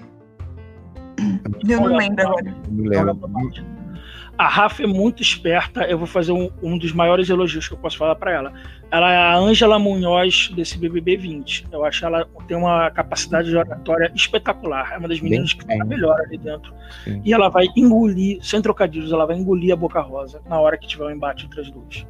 [1.68, 2.56] Eu não lembro agora.
[2.70, 3.75] Não lembro.
[4.38, 5.84] A Rafa é muito esperta.
[5.84, 8.52] Eu vou fazer um, um dos maiores elogios que eu posso falar para ela.
[8.90, 11.68] Ela é a Ângela Munhoz desse BBB 20.
[11.72, 14.92] Eu acho que ela tem uma capacidade de oratória espetacular.
[14.92, 16.72] É uma das meninas Bem, que fala melhor ali dentro.
[17.04, 17.22] Sim.
[17.24, 20.86] E ela vai engolir, sem trocadilhos, ela vai engolir a Boca Rosa na hora que
[20.86, 22.06] tiver o um embate entre as duas.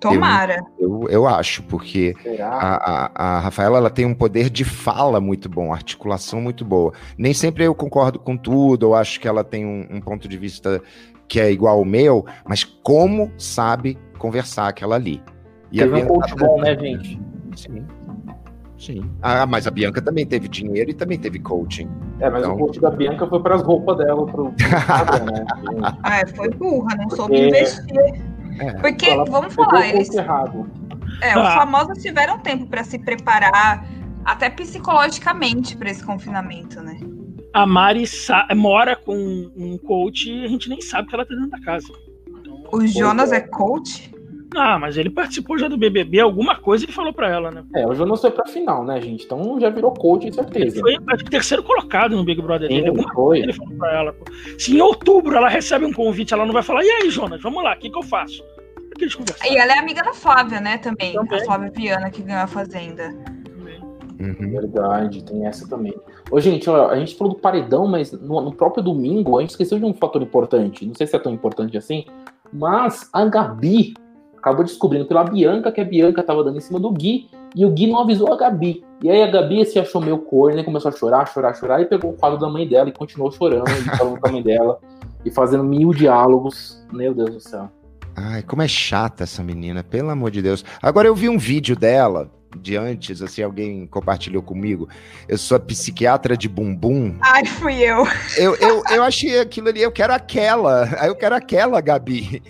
[0.00, 0.62] Tomara.
[0.78, 5.20] Eu, eu, eu acho, porque a, a, a, Rafaela ela tem um poder de fala
[5.20, 6.92] muito bom, articulação muito boa.
[7.16, 10.36] Nem sempre eu concordo com tudo, eu acho que ela tem um, um ponto de
[10.36, 10.80] vista
[11.26, 15.22] que é igual ao meu, mas como sabe conversar aquela ali.
[15.70, 17.20] E Teve um coach bom, né, gente?
[17.54, 17.84] Sim.
[18.78, 19.10] Sim.
[19.20, 21.90] Ah, mas a Bianca também teve dinheiro e também teve coaching.
[22.20, 24.54] É, mas Então- o coach da Bianca foi para as roupas dela, pro, né?
[26.04, 27.48] Ah, foi burra, não soube É.
[27.48, 28.24] investir.
[28.58, 28.72] É.
[28.74, 30.68] Porque, Ela vamos falar, o eles, errado.
[31.22, 31.54] é, os Ah.
[31.54, 33.86] famosos tiveram tempo pra se preparar,
[34.24, 36.98] até psicologicamente, pra esse confinamento, né?
[37.54, 39.16] A Mari sa- mora com
[39.56, 41.88] um coach e a gente nem sabe que ela tá dentro da casa.
[42.28, 44.12] Então, O Jonas é coach?
[44.56, 47.64] Ah, mas ele participou já do BBB, alguma coisa ele falou pra ela, né?
[47.74, 49.24] É, o Jonas foi pra final, né, gente?
[49.24, 50.80] Então já virou coach, com Ele certeza.
[50.80, 52.88] foi acho que, terceiro colocado no Big Brother dele.
[52.88, 53.40] Alguma foi.
[53.40, 54.12] ele falou pra ela.
[54.12, 54.24] pô.
[54.58, 57.62] Se em outubro ela recebe um convite, ela não vai falar, e aí, Jonas, vamos
[57.62, 58.42] lá, o que, que eu faço?
[58.98, 59.52] Eles conversaram.
[59.52, 61.12] E ela é amiga da Flávia, né, também.
[61.12, 61.40] Também.
[61.40, 63.14] A Flávia Viana, que ganhou a Fazenda.
[64.18, 64.50] Uhum.
[64.50, 65.94] Verdade, tem essa também.
[66.30, 69.50] Ô, gente, ó, a gente falou do paredão, mas no, no próprio domingo a gente
[69.50, 70.84] esqueceu de um fator importante.
[70.84, 72.04] Não sei se é tão importante assim,
[72.52, 73.94] mas a Gabi
[74.38, 77.70] acabou descobrindo pela Bianca que a Bianca tava dando em cima do Gui e o
[77.70, 78.84] Gui não avisou a Gabi.
[79.02, 82.10] E aí a Gabi se achou meio corno, começou a chorar, chorar, chorar e pegou
[82.10, 84.78] o quadro da mãe dela e continuou chorando e falando com a mãe dela
[85.24, 86.84] e fazendo mil diálogos.
[86.92, 87.70] Meu Deus do céu.
[88.16, 90.64] Ai, como é chata essa menina, pelo amor de Deus.
[90.82, 94.88] Agora eu vi um vídeo dela, de antes, assim, alguém compartilhou comigo.
[95.28, 97.16] Eu sou a psiquiatra de bumbum.
[97.20, 98.04] Ai, fui eu.
[98.36, 100.88] Eu, eu, eu achei aquilo ali, eu quero aquela.
[100.98, 102.42] Aí eu quero aquela, Gabi.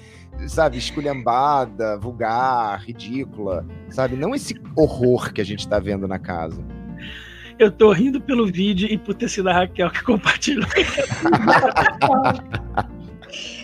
[0.46, 3.66] Sabe, esculhambada, vulgar, ridícula.
[3.90, 6.64] Sabe, não esse horror que a gente tá vendo na casa.
[7.58, 10.68] Eu tô rindo pelo vídeo e por ter sido a Raquel que compartilhou.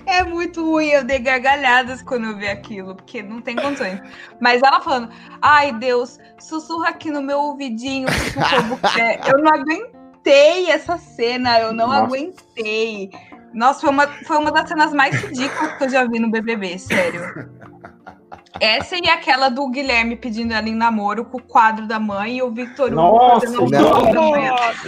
[0.06, 4.00] É muito ruim, eu dei gargalhadas quando eu vi aquilo, porque não tem condições.
[4.38, 5.08] Mas ela falando,
[5.40, 9.20] ai Deus, sussurra aqui no meu ouvidinho o que o povo quer.
[9.26, 12.02] Eu não aguentei essa cena, eu não Nossa.
[12.02, 13.10] aguentei.
[13.54, 16.78] Nossa, foi uma, foi uma das cenas mais ridículas que eu já vi no BBB,
[16.78, 17.20] sério.
[18.60, 22.42] Essa e aquela do Guilherme pedindo ela em namoro com o quadro da mãe e
[22.42, 23.66] o Victor Hugo Nossa, não.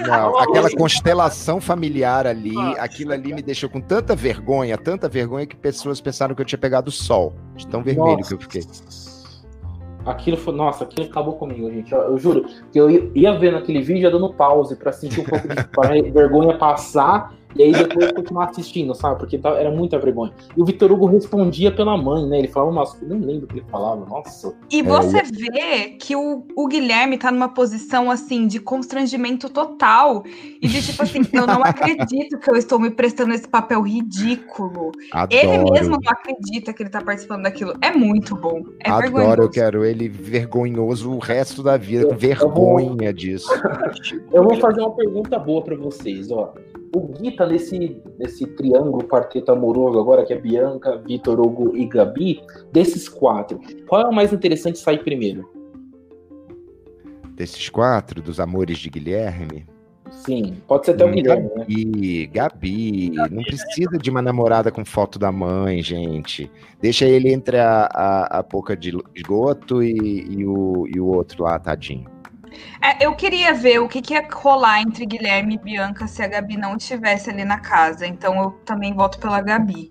[0.06, 2.80] Não, aquela constelação familiar ali, Nossa.
[2.80, 6.58] aquilo ali me deixou com tanta vergonha, tanta vergonha que pessoas pensaram que eu tinha
[6.58, 7.34] pegado o sol.
[7.56, 8.28] De tão vermelho Nossa.
[8.28, 8.62] que eu fiquei.
[10.04, 10.54] Aquilo foi.
[10.54, 11.92] Nossa, aquilo acabou comigo, gente.
[11.92, 15.24] Eu, eu juro que eu ia- vendo aquele vídeo já dando pause pra sentir um
[15.24, 15.54] pouco de
[16.12, 19.18] vergonha passar e aí depois continuar assistindo, sabe?
[19.18, 20.32] Porque tá- era muita vergonha.
[20.56, 22.38] E o Vitor Hugo respondia pela mãe, né?
[22.38, 24.54] Ele falava umas coisas, nem lembro o que ele falava, nossa.
[24.70, 30.22] E você vê que o, o Guilherme tá numa posição assim de constrangimento total
[30.60, 34.92] e de tipo assim, eu não acredito que eu estou me prestando esse papel ridículo.
[35.30, 35.72] Ele Adoro.
[35.72, 37.74] mesmo não acredita que ele tá participando daquilo.
[37.80, 38.62] É muito bom.
[38.84, 39.42] É Adoro, vergonhoso.
[39.42, 43.48] eu quero ele vergonhoso o resto da vida, com Eu- eu vergonha disso.
[44.32, 46.52] Eu vou fazer uma pergunta boa pra vocês, ó.
[46.94, 51.86] O Gui tá nesse, nesse triângulo quarteto amoroso agora, que é Bianca, Vitor Hugo e
[51.86, 52.40] Gabi.
[52.72, 55.48] Desses quatro, qual é o mais interessante sair primeiro?
[57.34, 59.66] Desses quatro, dos amores de Guilherme.
[60.10, 61.64] Sim, pode ser até o Guilherme, né?
[61.64, 66.50] Gabi, Gabi, não precisa de uma namorada com foto da mãe, gente.
[66.80, 71.44] Deixa ele entre a, a, a boca de esgoto e, e, o, e o outro
[71.44, 72.15] lá, tadinho.
[72.82, 76.26] É, eu queria ver o que, que ia rolar entre Guilherme e Bianca se a
[76.28, 78.06] Gabi não estivesse ali na casa.
[78.06, 79.90] Então eu também voto pela Gabi.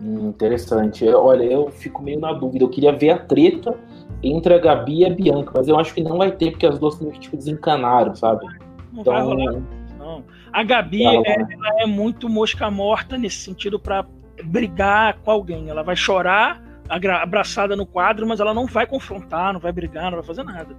[0.00, 1.04] Hum, interessante.
[1.04, 2.64] Eu- Olha, eu fico meio na dúvida.
[2.64, 3.76] Eu queria ver a treta
[4.22, 6.78] entre a Gabi e a Bianca, mas eu acho que não vai ter, porque as
[6.78, 8.46] duas meio que tipo, desencanaram, sabe?
[8.92, 9.62] Não vai rolar, Então,
[9.98, 10.24] não.
[10.52, 11.24] A Gabi é, rolar.
[11.50, 14.04] ela é muito mosca morta nesse sentido pra
[14.44, 15.68] brigar com alguém.
[15.70, 20.18] Ela vai chorar abraçada no quadro, mas ela não vai confrontar, não vai brigar, não
[20.18, 20.74] vai fazer nada.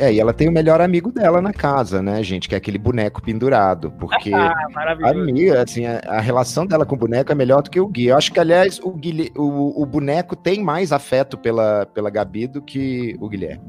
[0.00, 2.48] É, e ela tem o melhor amigo dela na casa, né, gente?
[2.48, 3.90] Que é aquele boneco pendurado.
[3.92, 4.54] Porque Ah,
[5.02, 7.86] a amiga, assim, a, a relação dela com o boneco é melhor do que o
[7.86, 8.06] Gui.
[8.06, 12.46] Eu acho que, aliás, o, Guilhe- o, o boneco tem mais afeto pela, pela Gabi
[12.46, 13.60] do que o Guilherme.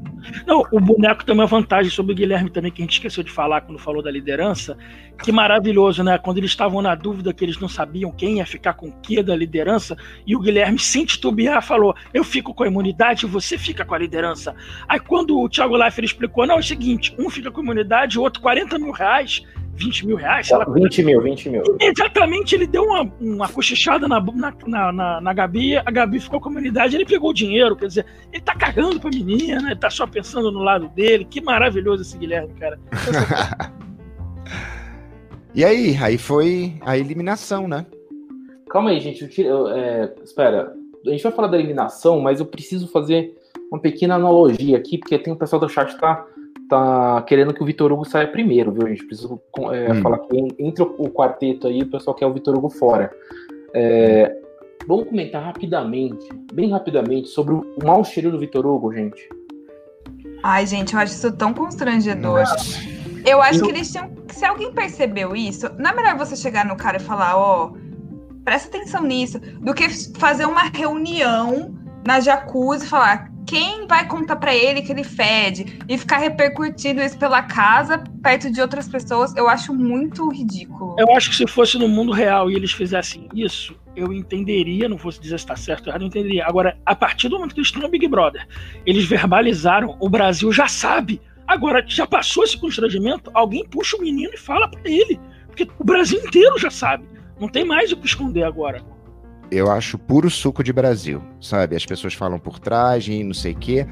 [0.46, 3.30] Não, o boneco tem uma vantagem sobre o Guilherme também, que a gente esqueceu de
[3.30, 4.76] falar quando falou da liderança.
[5.22, 6.16] Que maravilhoso, né?
[6.18, 9.22] Quando eles estavam na dúvida que eles não sabiam quem ia ficar com o que
[9.22, 13.84] da liderança, e o Guilherme, sem titubear, falou: Eu fico com a imunidade você fica
[13.84, 14.54] com a liderança.
[14.88, 18.18] Aí quando o Thiago Leifert explicou: Não, é o seguinte, um fica com a imunidade,
[18.18, 19.42] o outro 40 mil reais,
[19.74, 20.64] 20 mil reais, sei lá.
[20.64, 21.62] 20 mil, 20 mil.
[21.80, 26.40] Imediatamente ele deu uma, uma cochichada na, na, na, na, na Gabi, a Gabi ficou
[26.40, 29.80] com a imunidade, ele pegou o dinheiro, quer dizer, ele tá cagando pra menina, ele
[29.80, 31.24] tá só pensando no lado dele.
[31.24, 32.78] Que maravilhoso esse Guilherme, cara.
[35.54, 35.94] E aí?
[36.00, 37.84] Aí foi a eliminação, né?
[38.70, 39.22] Calma aí, gente.
[39.22, 40.72] eu tiro- eu, é, espera.
[41.06, 43.36] A gente vai falar da eliminação, mas eu preciso fazer
[43.72, 46.26] uma pequena analogia aqui, porque tem o pessoal do chat que tá,
[46.68, 49.06] tá querendo que o Vitor Hugo saia primeiro, viu, gente?
[49.06, 49.40] Preciso
[49.72, 50.02] é, Hum.
[50.02, 53.10] falar que en- entre o, quarteto aí, o pessoal quer o Vitor Hugo fora.
[53.72, 54.36] É,
[54.86, 59.26] vamos comentar rapidamente, bem rapidamente, sobre o mau cheiro do Vitor Hugo, gente.
[60.42, 62.40] Ai, gente, eu acho isso tão constrangedor.
[62.40, 62.78] Nossa.
[63.24, 64.10] Eu acho Eu- que eles tinham.
[64.28, 67.72] Se alguém percebeu isso, não é melhor você chegar no cara e falar, ó,
[68.44, 74.36] presta atenção nisso, do que fazer uma reunião na jacuzzi e falar quem vai contar
[74.36, 79.34] pra ele que ele fede e ficar repercutindo isso pela casa perto de outras pessoas.
[79.36, 80.96] Eu acho muito ridículo.
[80.98, 84.98] Eu acho que se fosse no mundo real e eles fizessem isso, eu entenderia, não
[84.98, 86.46] fosse dizer se está certo ou errado, eu entenderia.
[86.46, 88.46] Agora, a partir do momento que eles estão no Big Brother,
[88.86, 91.20] eles verbalizaram, o Brasil já sabe.
[91.46, 95.20] Agora, já passou esse constrangimento, alguém puxa o menino e fala pra ele.
[95.46, 97.06] Porque o Brasil inteiro já sabe.
[97.38, 98.82] Não tem mais o que esconder agora.
[99.52, 101.76] Eu acho puro suco de Brasil, sabe?
[101.76, 103.86] As pessoas falam por trás e não sei o quê.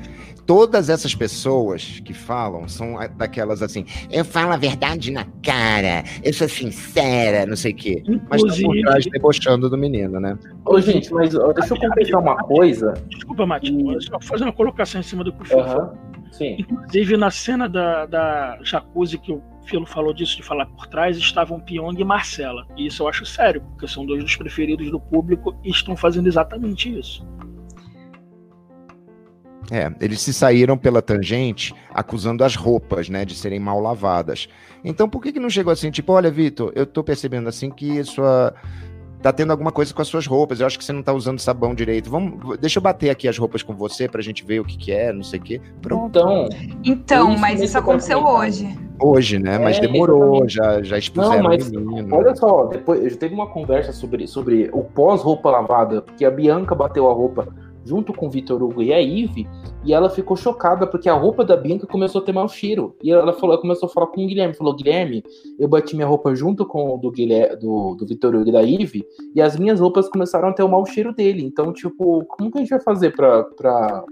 [0.46, 6.32] Todas essas pessoas que falam são daquelas assim, eu falo a verdade na cara, eu
[6.32, 8.02] sou sincera, não sei o quê.
[8.30, 10.38] Mas estão por trás debochando do menino, né?
[10.64, 12.94] Ô, gente, mas ó, deixa eu completar uma coisa.
[13.10, 15.60] desculpa, Matinho, só fazer uma colocação em cima do que o.
[15.60, 15.92] Aham,
[16.32, 16.56] sim.
[16.58, 21.16] Inclusive, na cena da, da jacuzzi que o Filo falou disso, de falar por trás,
[21.16, 22.66] estavam Pyong e Marcela.
[22.76, 26.26] E isso eu acho sério, porque são dois dos preferidos do público e estão fazendo
[26.26, 27.24] exatamente isso.
[29.70, 34.48] É, eles se saíram pela tangente acusando as roupas, né, de serem mal lavadas.
[34.82, 38.02] Então por que que não chegou assim, tipo, olha, Vitor, eu tô percebendo assim que
[38.02, 38.52] sua
[39.22, 41.38] tá tendo alguma coisa com as suas roupas, eu acho que você não tá usando
[41.38, 42.10] sabão direito.
[42.10, 44.92] Vamos, deixa eu bater aqui as roupas com você pra gente ver o que que
[44.92, 45.60] é, não sei o quê.
[45.82, 46.18] Pronto.
[46.18, 46.48] Então,
[46.84, 48.68] Então, Isso mas isso aconteceu hoje.
[49.02, 50.54] Hoje, né, mas É, demorou, exatamente.
[50.54, 52.14] já já expuseram Não, mas o menino.
[52.14, 56.30] olha só, depois eu já teve uma conversa sobre, sobre o pós-roupa lavada, porque a
[56.30, 57.48] Bianca bateu a roupa
[57.84, 59.48] junto com o Vitor Hugo e a Ive,
[59.84, 62.94] e ela ficou chocada porque a roupa da Bianca começou a ter mau cheiro.
[63.02, 65.22] E ela falou, ela começou a falar com o Guilherme, falou: "Guilherme,
[65.58, 68.62] eu bati minha roupa junto com o do Guilherme, do, do Vitor Hugo e da
[68.62, 69.04] Ive,
[69.34, 71.44] e as minhas roupas começaram a ter o mau cheiro dele.
[71.44, 74.04] Então, tipo, como que a gente vai fazer pra, pra,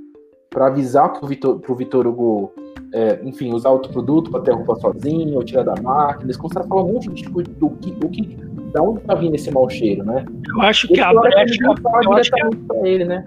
[0.48, 2.52] pra avisar que o Vitor, pro Vitor Hugo
[2.92, 6.24] é, enfim, usar outro produto para ter a roupa sozinho, ou tirar da máquina.
[6.24, 8.36] Eles começaram a falar um monte de tipo, do que, do que,
[8.72, 10.24] da onde tá vindo esse mau cheiro, né?
[10.54, 11.74] Eu acho que a é brecha.
[11.82, 12.40] falam Eu acho que
[12.86, 13.24] ele, né?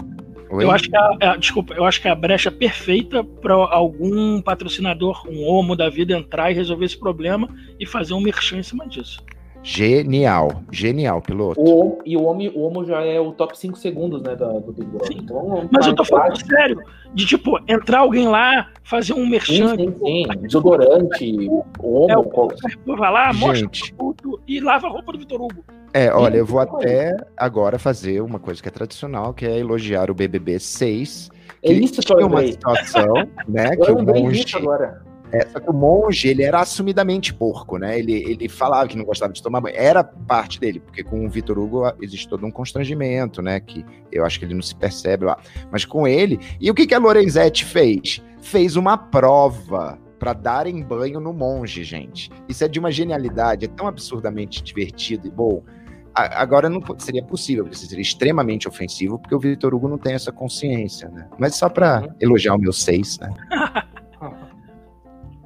[0.52, 0.64] Oi?
[0.66, 5.26] Eu acho que a, a- desculpa, eu acho que a brecha perfeita para algum patrocinador,
[5.30, 7.47] um homo da vida entrar e resolver esse problema
[7.80, 9.24] e fazer um merchan em cima disso.
[9.64, 11.62] Genial, genial, piloto.
[11.62, 14.74] O, e o Homo, o Homo já é o top 5 segundos, né, da, do
[14.74, 15.08] Big Brother.
[15.08, 15.20] Sim.
[15.24, 16.56] Então, Mas eu tô falando prática.
[16.58, 16.84] sério,
[17.14, 20.28] de tipo, entrar alguém lá, fazer um Sim, merchan, sim, sim.
[20.41, 21.64] Desodorante, o
[22.10, 22.52] É, Homo,
[22.88, 25.64] o- vai lá, mostra o produto e lava a roupa do Vitor Hugo.
[25.93, 30.09] É, olha, eu vou até agora fazer uma coisa que é tradicional, que é elogiar
[30.09, 31.29] o BBB 6.
[31.63, 33.13] É isso que eu uma situação,
[33.47, 35.01] né, que Eu o lembrei monge, agora.
[35.31, 37.99] é, só que o monge, ele era assumidamente porco, né?
[37.99, 39.75] Ele, ele falava que não gostava de tomar banho.
[39.77, 43.59] Era parte dele, porque com o Vitor Hugo existe todo um constrangimento, né?
[43.59, 45.37] Que eu acho que ele não se percebe lá.
[45.69, 46.39] Mas com ele.
[46.59, 48.23] E o que, que a Lorenzetti fez?
[48.41, 52.29] Fez uma prova para darem banho no monge, gente.
[52.47, 55.63] Isso é de uma genialidade, é tão absurdamente divertido e bom.
[56.14, 60.32] Agora não seria possível, porque seria extremamente ofensivo, porque o Vitor Hugo não tem essa
[60.32, 61.28] consciência, né?
[61.39, 62.14] Mas só para Uhum.
[62.20, 63.30] elogiar o meu seis, né?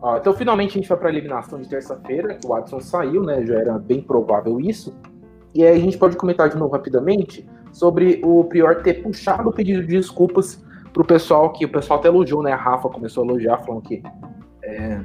[0.01, 3.24] Ó, então, finalmente, a gente vai para a eliminação de terça-feira, que o Watson saiu,
[3.24, 3.43] né?
[3.45, 4.95] Já era bem provável isso.
[5.53, 9.53] E aí a gente pode comentar de novo rapidamente sobre o Prior ter puxado o
[9.53, 10.63] pedido de desculpas
[10.93, 12.51] pro pessoal, que o pessoal até elogiou, né?
[12.51, 14.03] A Rafa começou a elogiar, falando que
[14.63, 15.01] é,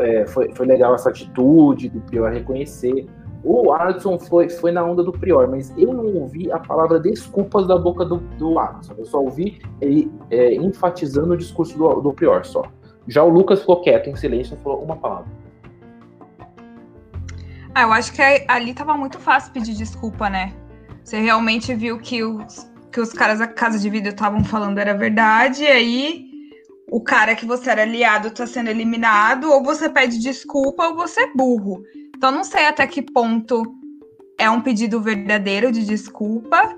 [0.00, 3.06] é, foi, foi legal essa atitude do Prior reconhecer.
[3.42, 7.66] O Adson foi, foi na onda do Prior, mas eu não ouvi a palavra desculpas
[7.66, 8.56] da boca do, do.
[8.96, 12.62] Eu só ouvi ele é, enfatizando o discurso do, do Prior só.
[13.08, 15.26] Já o Lucas ficou quieto, em silêncio, não falou uma palavra.
[17.74, 20.52] Ah, eu acho que ali tava muito fácil pedir desculpa, né?
[21.02, 24.92] Você realmente viu que os, que os caras da casa de vídeo estavam falando era
[24.92, 26.30] verdade, e aí
[26.90, 31.22] o cara que você era aliado tá sendo eliminado, ou você pede desculpa ou você
[31.22, 31.82] é burro.
[32.20, 33.62] Então não sei até que ponto
[34.38, 36.76] é um pedido verdadeiro de desculpa,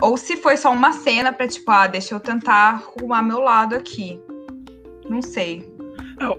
[0.00, 3.74] ou se foi só uma cena pra tipo, ah, deixa eu tentar arrumar meu lado
[3.74, 4.18] aqui.
[5.06, 5.70] Não sei.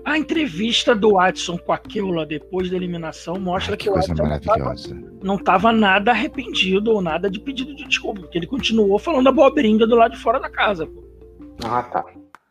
[0.03, 3.93] A entrevista do Watson com a Keula depois da eliminação mostra Ai, que, que o
[3.93, 5.03] coisa Watson não tava- maravilhosa.
[5.21, 9.85] não estava nada arrependido ou nada de pedido de desculpa, porque ele continuou falando abobrinha
[9.85, 10.87] do lado de fora da casa.
[10.87, 11.03] pô.
[11.63, 12.03] Ah, tá.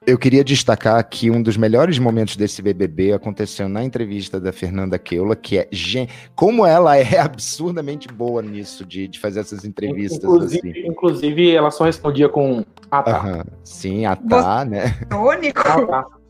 [0.07, 4.99] Eu queria destacar que um dos melhores momentos desse BBB aconteceu na entrevista da Fernanda
[4.99, 6.09] Keula, que é gen...
[6.35, 10.87] como ela é absurdamente boa nisso de, de fazer essas entrevistas Inclusive, assim.
[10.87, 13.17] inclusive, ela só respondia com Ah, tá.
[13.19, 14.99] Aham, Sim, a tá, né?
[15.11, 15.61] Irônico.
[15.67, 16.07] Ah, tá.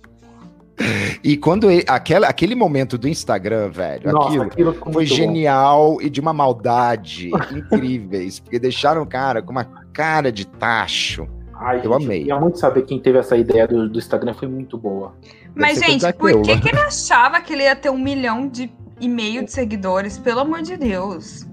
[1.22, 5.14] E quando ele, aquela, aquele momento do Instagram, velho, Nossa, aquilo aquilo foi muito bom.
[5.14, 11.28] genial e de uma maldade incríveis, porque deixaram o cara com uma cara de tacho.
[11.60, 12.16] Ai, Eu gente, amei.
[12.18, 15.14] Eu queria muito saber quem teve essa ideia do, do Instagram, foi muito boa.
[15.54, 19.08] Mas, gente, por que, que ele achava que ele ia ter um milhão de e
[19.08, 20.18] meio de seguidores?
[20.18, 21.46] Pelo amor de Deus.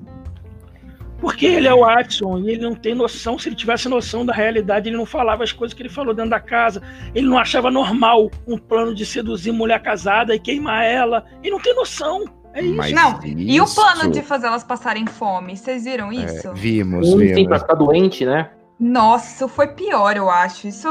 [1.20, 3.40] Porque ele é o Watson e ele não tem noção.
[3.40, 6.30] Se ele tivesse noção da realidade, ele não falava as coisas que ele falou dentro
[6.30, 6.82] da casa.
[7.16, 11.26] Ele não achava normal um plano de seduzir mulher casada e queimar ela.
[11.42, 12.24] Ele não tem noção.
[12.54, 12.76] É isso.
[12.76, 15.58] Mas Não, E o plano isso- de fazer elas passarem fome?
[15.58, 16.50] Vocês viram isso?
[16.50, 17.60] É, vimos, Um tem pra vimos.
[17.62, 18.52] ficar doente, né?
[18.80, 20.68] Nossa, foi pior, eu acho.
[20.68, 20.88] Isso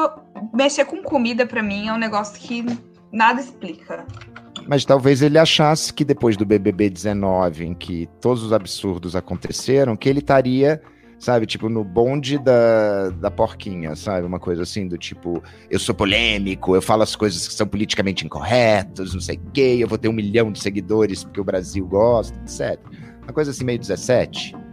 [0.52, 2.64] mexer com comida pra mim é um negócio que
[3.12, 4.04] nada explica.
[4.66, 9.96] Mas talvez ele achasse que depois do BBB 19, em que todos os absurdos aconteceram,
[9.96, 10.82] que ele estaria,
[11.20, 14.26] sabe, tipo, no bonde da, da porquinha, sabe?
[14.26, 18.26] Uma coisa assim, do tipo, eu sou polêmico, eu falo as coisas que são politicamente
[18.26, 21.86] incorretas, não sei o quê, eu vou ter um milhão de seguidores porque o Brasil
[21.86, 22.80] gosta, etc.
[23.22, 24.65] Uma coisa assim, meio 17.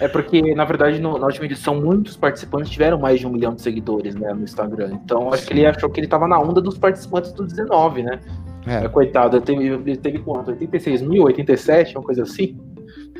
[0.00, 3.54] É porque, na verdade, no- na última edição, muitos participantes tiveram mais de um milhão
[3.54, 4.98] de seguidores né, no Instagram.
[5.04, 8.20] Então, acho que ele achou que ele tava na onda dos participantes do 19, né?
[8.66, 10.50] É, É, coitado, ele teve, ele teve quanto?
[10.50, 12.56] 86 mil, 87, uma coisa assim?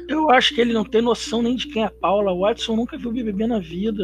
[0.08, 2.32] Eu acho que ele não tem noção nem de quem é a Paula.
[2.32, 4.02] O Watson nunca viu BBB na vida.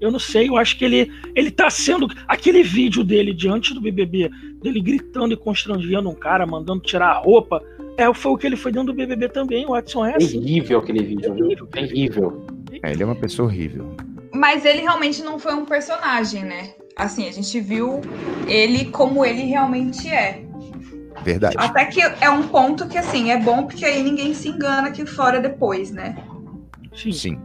[0.00, 2.08] Eu não sei, eu acho que ele, ele tá sendo.
[2.26, 4.28] Aquele vídeo dele diante do BBB,
[4.60, 7.62] dele gritando e constrangendo um cara, mandando tirar a roupa,
[8.00, 9.66] é, foi o que ele foi dentro do BBB também.
[9.66, 10.40] O Watson é assim.
[10.40, 11.34] Terrível aquele vídeo?
[11.34, 11.66] Terrível.
[11.66, 12.46] Terrível.
[12.82, 13.94] é, ele é uma pessoa horrível.
[14.32, 16.70] Mas ele realmente não foi um personagem, né?
[16.96, 18.00] Assim, a gente viu
[18.46, 20.44] ele como ele realmente é.
[21.22, 21.56] Verdade.
[21.58, 25.04] Até que é um ponto que, assim, é bom porque aí ninguém se engana aqui
[25.04, 26.16] fora depois, né?
[26.94, 27.12] Sim.
[27.12, 27.40] Sim.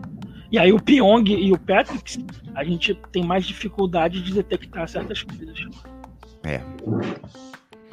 [0.52, 5.24] E aí o Pyong e o Patrick, a gente tem mais dificuldade de detectar certas
[5.24, 5.60] coisas.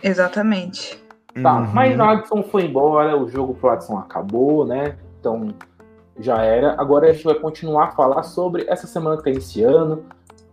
[0.02, 1.01] Exatamente.
[1.40, 1.66] Tá, Uhum.
[1.72, 4.96] mas o Adson foi embora, o jogo pro Adson acabou, né?
[5.18, 5.48] Então
[6.18, 6.74] já era.
[6.78, 10.04] Agora a gente vai continuar a falar sobre essa semana que tá iniciando.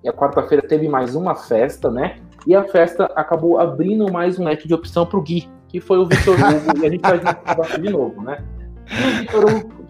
[0.03, 2.17] E a quarta-feira teve mais uma festa, né?
[2.47, 6.05] E a festa acabou abrindo mais um leque de opção pro Gui, que foi o
[6.05, 8.41] Vitor Hugo, e a gente vai falar de novo, né?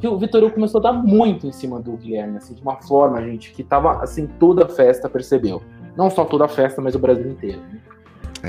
[0.01, 2.77] E o Vitor Hugo, começou a dar muito em cima do Guilherme, assim, de uma
[2.81, 5.61] forma, gente, que tava assim, toda a festa percebeu.
[5.95, 7.59] Não só toda a festa, mas o Brasil inteiro.
[7.71, 7.79] né?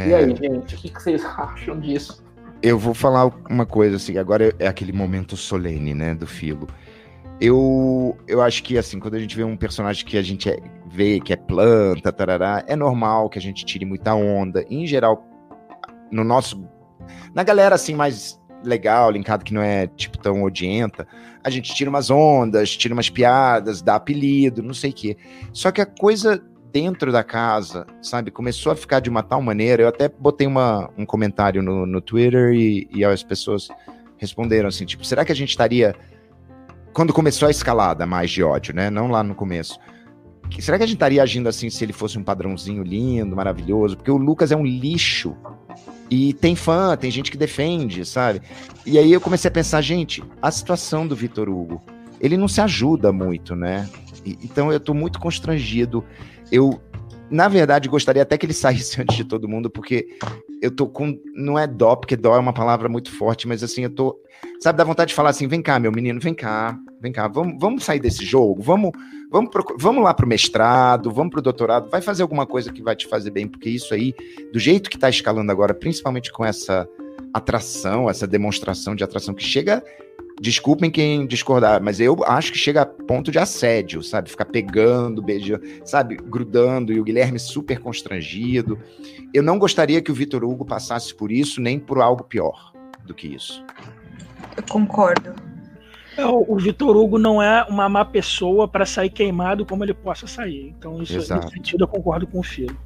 [0.08, 0.16] E É.
[0.16, 2.22] aí, gente, o que que vocês acham disso?
[2.62, 6.68] Eu vou falar uma coisa assim, agora é aquele momento solene, né, do filo.
[7.40, 10.58] Eu, eu acho que, assim, quando a gente vê um personagem que a gente é-
[10.86, 14.62] vê que é planta, tarará, é normal que a gente tire muita onda.
[14.68, 15.26] Em geral,
[16.10, 16.62] no nosso.
[17.34, 21.08] Na galera, assim, mais legal, linkado, que não é, tipo, tão odienta,
[21.42, 25.16] a gente tira umas ondas, tira umas piadas, dá apelido, não sei o quê.
[25.50, 26.42] Só que a coisa
[26.72, 29.82] dentro da casa, sabe, começou a ficar de uma tal maneira.
[29.82, 33.68] Eu até botei uma, um comentário no, no Twitter e, e as pessoas
[34.16, 35.94] responderam assim: tipo, será que a gente estaria.
[36.92, 38.90] Quando começou a escalada mais de ódio, né?
[38.90, 39.78] Não lá no começo.
[40.58, 43.96] Será que a gente estaria agindo assim se ele fosse um padrãozinho lindo, maravilhoso?
[43.96, 45.36] Porque o Lucas é um lixo.
[46.10, 48.42] E tem fã, tem gente que defende, sabe?
[48.84, 51.80] E aí eu comecei a pensar, gente, a situação do Vitor Hugo,
[52.20, 53.88] ele não se ajuda muito, né?
[54.26, 56.04] E- então eu tô muito constrangido.
[56.50, 56.80] Eu,
[57.30, 60.08] na verdade, gostaria até que ele saísse antes de todo mundo, porque
[60.60, 61.18] eu tô com.
[61.34, 64.18] Não é dó, porque dó é uma palavra muito forte, mas assim, eu tô.
[64.60, 67.56] Sabe, dá vontade de falar assim: vem cá, meu menino, vem cá, vem cá, vamos,
[67.58, 68.90] vamos sair desse jogo, vamos,
[69.30, 72.96] vamos, procu- vamos lá pro mestrado, vamos pro doutorado, vai fazer alguma coisa que vai
[72.96, 74.14] te fazer bem, porque isso aí,
[74.52, 76.88] do jeito que tá escalando agora, principalmente com essa
[77.32, 79.82] atração, essa demonstração de atração que chega.
[80.40, 84.30] Desculpem quem discordar, mas eu acho que chega a ponto de assédio, sabe?
[84.30, 86.16] Ficar pegando, beijando, sabe?
[86.16, 88.78] Grudando, e o Guilherme super constrangido.
[89.34, 92.72] Eu não gostaria que o Vitor Hugo passasse por isso, nem por algo pior
[93.04, 93.62] do que isso.
[94.56, 95.34] Eu concordo.
[96.16, 99.94] É, O, o Vitor Hugo não é uma má pessoa para sair queimado como ele
[99.94, 100.74] possa sair.
[100.78, 101.44] Então, isso, Exato.
[101.44, 102.76] nesse sentido, eu concordo com o filho.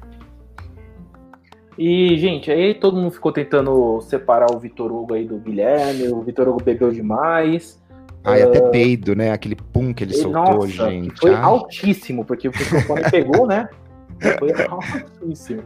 [1.77, 6.21] E, gente, aí todo mundo ficou tentando separar o Vitor Hugo aí do Guilherme, o
[6.21, 7.81] Vitor Hugo bebeu demais.
[8.23, 9.31] Ah, e até peido, né?
[9.31, 11.19] Aquele pum que ele E, soltou, nossa, gente.
[11.19, 11.41] Foi Ai.
[11.41, 13.69] altíssimo, porque o microfone pegou, né?
[14.39, 15.63] Foi altíssimo.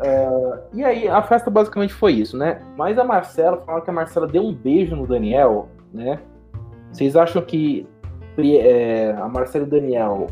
[0.00, 2.60] Ah, e aí, a festa basicamente foi isso, né?
[2.76, 6.18] Mas a Marcela, fala que a Marcela deu um beijo no Daniel, né?
[6.90, 7.86] Vocês acham que
[8.38, 10.26] é, a Marcela e o Daniel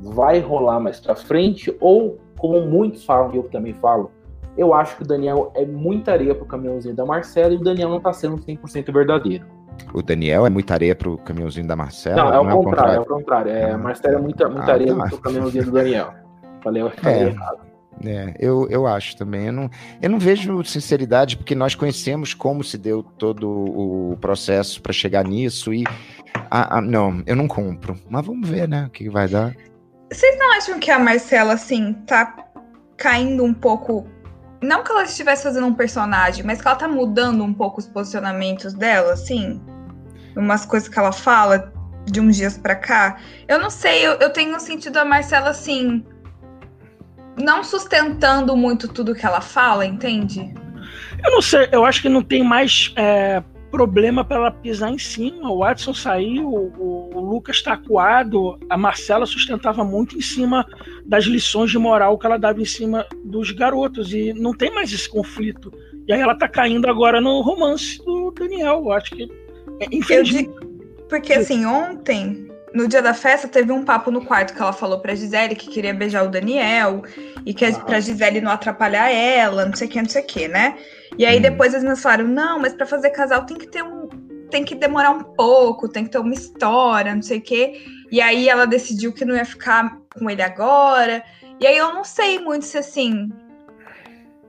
[0.00, 1.74] vai rolar mais pra frente?
[1.80, 4.12] Ou, como muitos falam, e eu também falo,
[4.58, 7.88] eu acho que o Daniel é muita areia pro caminhãozinho da Marcela e o Daniel
[7.88, 9.46] não tá sendo 100% verdadeiro.
[9.94, 12.16] O Daniel é muita areia pro caminhãozinho da Marcela?
[12.16, 13.50] Não, é o o contrário, é o contrário.
[13.52, 15.06] É, a Ah, Marcela é muita, muita Ah, areia tá.
[15.06, 16.12] pro caminhãozinho do Daniel.
[16.62, 17.22] Falei, eu falei É.
[17.28, 17.68] errado.
[18.04, 19.46] É, eu, eu acho também.
[19.46, 24.80] Eu não, eu não vejo sinceridade, porque nós conhecemos como se deu todo o processo
[24.82, 25.84] para chegar nisso e.
[26.50, 27.96] ah, ah, não, eu não compro.
[28.08, 28.84] Mas vamos ver, né?
[28.86, 29.54] O que vai dar.
[30.12, 32.36] Vocês não acham que a Marcela, assim, tá
[32.96, 34.06] caindo um pouco.
[34.60, 37.86] Não que ela estivesse fazendo um personagem, mas que ela tá mudando um pouco os
[37.86, 39.60] posicionamentos dela, assim?
[40.36, 41.72] Umas coisas que ela fala
[42.04, 43.18] de uns dias pra cá.
[43.46, 46.04] Eu não sei, eu, eu tenho sentido a Marcela, assim.
[47.40, 50.52] Não sustentando muito tudo que ela fala, entende?
[51.24, 54.98] Eu não sei, eu acho que não tem mais é, problema para ela pisar em
[54.98, 55.50] cima.
[55.50, 60.66] O Watson saiu, o, o, Lucas está acuado, a Marcela sustentava muito em cima
[61.04, 64.92] das lições de moral que ela dava em cima dos garotos e não tem mais
[64.92, 65.72] esse conflito.
[66.06, 68.78] E aí ela tá caindo agora no romance do Daniel.
[68.84, 69.30] Eu acho que
[69.80, 70.50] é infelizmente.
[71.08, 75.00] Porque assim, ontem no dia da festa, teve um papo no quarto que ela falou
[75.00, 77.02] pra Gisele que queria beijar o Daniel
[77.44, 77.78] e que ah.
[77.80, 80.76] pra Gisele não atrapalhar ela, não sei o que, não sei o que, né?
[81.18, 81.42] E aí hum.
[81.42, 84.08] depois as meninas falaram: não, mas para fazer casal tem que ter um.
[84.50, 87.84] Tem que demorar um pouco, tem que ter uma história, não sei o quê.
[88.10, 91.22] E aí ela decidiu que não ia ficar com ele agora.
[91.60, 93.28] E aí eu não sei muito se assim.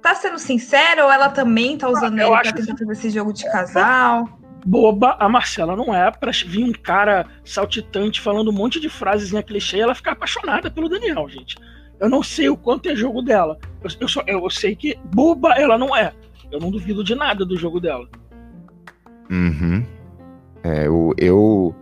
[0.01, 3.34] Tá sendo sincera ou ela também tá usando ah, ele pra tentar fazer esse jogo
[3.34, 4.39] de casal?
[4.65, 9.34] boba a Marcela não é pra vir um cara saltitante falando um monte de frases
[9.34, 11.57] em clichê e ela ficar apaixonada pelo Daniel, gente.
[11.99, 13.57] Eu não sei o quanto é jogo dela.
[13.84, 16.13] Eu, eu, só, eu sei que boba ela não é.
[16.52, 18.08] Eu não duvido de nada do jogo dela.
[19.30, 19.86] Uhum.
[20.64, 21.76] É, eu, eu.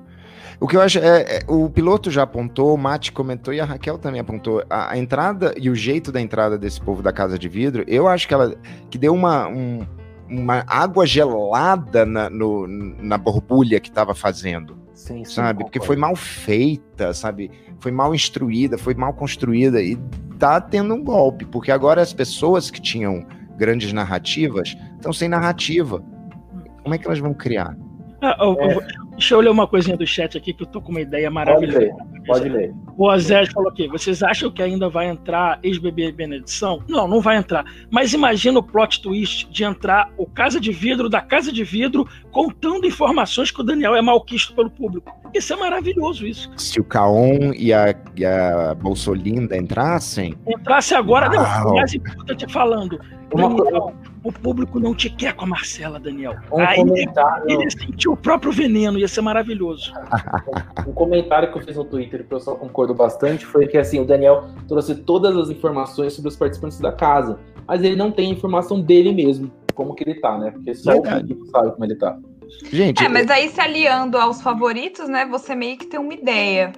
[0.59, 3.65] O que eu acho é, é, o piloto já apontou, o Mate comentou e a
[3.65, 4.63] Raquel também apontou.
[4.70, 8.07] A, a, entrada e o jeito da entrada desse povo da Casa de Vidro, eu
[8.07, 8.55] acho que ela
[8.89, 9.86] que deu uma, um,
[10.30, 14.78] uma água gelada na, no, na borbulha que estava fazendo.
[14.93, 15.63] Sim, sim, sabe?
[15.63, 17.51] Porque foi mal feita, sabe?
[17.80, 19.95] Foi mal instruída, foi mal construída e
[20.39, 23.26] tá tendo um golpe, porque agora as pessoas que tinham
[23.58, 26.03] grandes narrativas estão sem narrativa.
[26.84, 27.76] Como é que elas vão criar?
[28.22, 29.08] Ah, oh, é.
[29.18, 31.80] Deixa eu ler uma coisinha do chat aqui que eu tô com uma ideia maravilhosa.
[31.80, 32.26] Pode ler.
[32.26, 32.74] Pode ler.
[32.95, 36.84] O Azés falou aqui: vocês acham que ainda vai entrar ex-BBB na edição?
[36.88, 37.66] Não, não vai entrar.
[37.89, 42.08] Mas imagina o plot twist de entrar o Casa de Vidro da Casa de Vidro
[42.32, 45.12] contando informações que o Daniel é malquisto pelo público.
[45.38, 46.49] Isso é maravilhoso, isso.
[46.57, 50.35] Se o Caon e a, e a Bolsolinda entrassem.
[50.47, 52.99] Entrasse agora, não, mais importante falando.
[53.29, 56.35] Daniel, o público não te quer com a Marcela, Daniel.
[56.51, 57.49] Um Aí comentário...
[57.49, 59.93] ele sentiu o próprio veneno, ia ser maravilhoso.
[60.88, 63.99] um comentário que eu fiz no Twitter, que o pessoal concordou bastante, foi que assim,
[63.99, 68.31] o Daniel trouxe todas as informações sobre os participantes da casa, mas ele não tem
[68.31, 70.51] informação dele mesmo, como que ele tá, né?
[70.51, 71.33] Porque só Verdade.
[71.33, 72.17] o sabe como ele tá.
[72.72, 76.74] Gente, é, mas aí se aliando aos favoritos, né, você meio que tem uma ideia.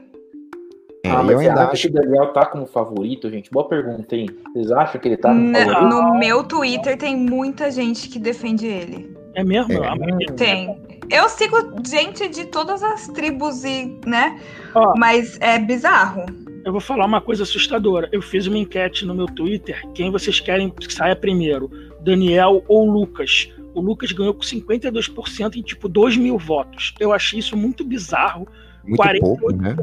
[1.03, 3.49] É, ah, mas eu ainda acho que o Daniel tá como favorito, gente?
[3.49, 4.29] Boa pergunta, hein?
[4.53, 5.81] Vocês acham que ele tá como favorito?
[5.81, 9.15] No meu Twitter tem muita gente que defende ele.
[9.33, 9.71] É mesmo?
[9.73, 10.31] É.
[10.33, 10.77] Tem.
[11.09, 11.57] Eu sigo
[11.87, 14.39] gente de todas as tribos e, né?
[14.75, 16.25] Ó, mas é bizarro.
[16.65, 18.09] Eu vou falar uma coisa assustadora.
[18.11, 19.81] Eu fiz uma enquete no meu Twitter.
[19.93, 21.71] Quem vocês querem que saia primeiro?
[22.01, 23.49] Daniel ou Lucas?
[23.79, 26.93] O Lucas ganhou com 52% em tipo 2 mil votos.
[26.99, 28.47] Eu achei isso muito bizarro
[28.83, 29.75] muito 48% pouco, né?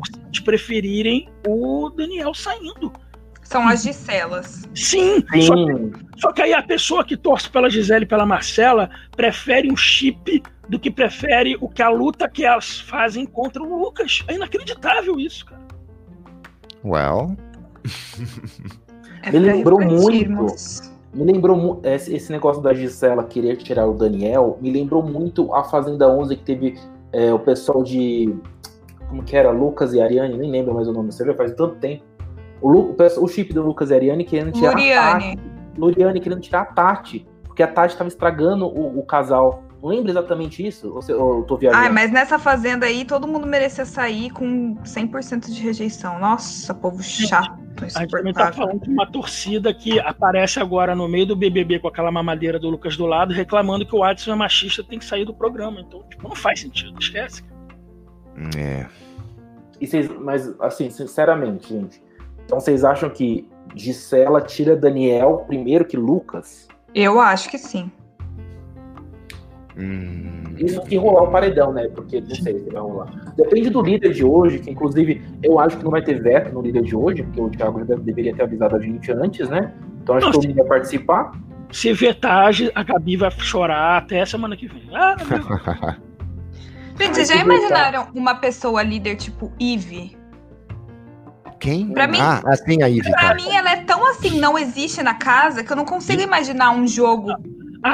[0.44, 2.92] preferirem o Daniel saindo.
[3.42, 4.68] São as Giselas.
[4.74, 5.42] Sim, Sim.
[5.42, 9.70] Só, que, só, que, aí a pessoa que torce pela Gisele e pela Marcela prefere
[9.70, 14.24] um chip do que prefere o que a luta que elas fazem contra o Lucas.
[14.28, 15.62] É inacreditável isso, cara.
[16.84, 17.36] Well.
[19.22, 20.46] É me lembrou muito.
[21.16, 24.58] Me lembrou esse negócio da Gisela querer tirar o Daniel.
[24.60, 26.78] Me lembrou muito a Fazenda 11 que teve
[27.10, 28.36] é, o pessoal de
[29.08, 31.76] como que era, Lucas e Ariane, nem lembro mais o nome, você viu, faz tanto
[31.76, 32.02] tempo.
[32.60, 35.32] O, Lu, o chip do Lucas e Ariane querendo tirar Luriane.
[35.32, 35.40] a Tati.
[35.78, 39.62] Luriane querendo tirar a Tati, porque a Tati estava estragando o, o, casal.
[39.82, 40.92] Não lembro exatamente isso?
[40.94, 41.86] Ou, eu tô viajando?
[41.86, 46.18] Ah, mas nessa fazenda aí, todo mundo merecia sair com 100% de rejeição.
[46.18, 47.66] Nossa, povo chato.
[47.94, 51.78] A gente também tá falando de uma torcida que aparece agora no meio do BBB
[51.78, 55.04] com aquela mamadeira do Lucas do lado, reclamando que o Watson é machista tem que
[55.04, 55.80] sair do programa.
[55.80, 57.44] Então, tipo, não faz sentido, esquece.
[58.56, 58.86] É.
[59.78, 62.02] E vocês, mas, assim, sinceramente, gente.
[62.44, 66.68] Então vocês acham que Gisela tira Daniel primeiro que Lucas?
[66.94, 67.90] Eu acho que sim.
[69.78, 70.42] Hum.
[70.56, 71.88] Isso que rolar o paredão, né?
[71.94, 73.12] Porque não sei se vai rolar.
[73.36, 76.62] Depende do líder de hoje, que inclusive eu acho que não vai ter veto no
[76.62, 79.74] líder de hoje, porque o Thiago deveria ter avisado a gente antes, né?
[80.02, 81.32] Então acho não, que todo mundo vai participar.
[81.70, 84.88] Se vetar, a Gabi vai chorar até semana que vem.
[84.94, 85.16] Ah,
[86.98, 90.16] Gente, vocês já imaginaram uma pessoa líder tipo Eve?
[91.60, 91.88] Quem?
[91.92, 93.10] Pra mim, ah, assim a Eve.
[93.10, 93.34] Pra tá.
[93.34, 96.86] mim, ela é tão assim, não existe na casa, que eu não consigo imaginar um
[96.86, 97.32] jogo.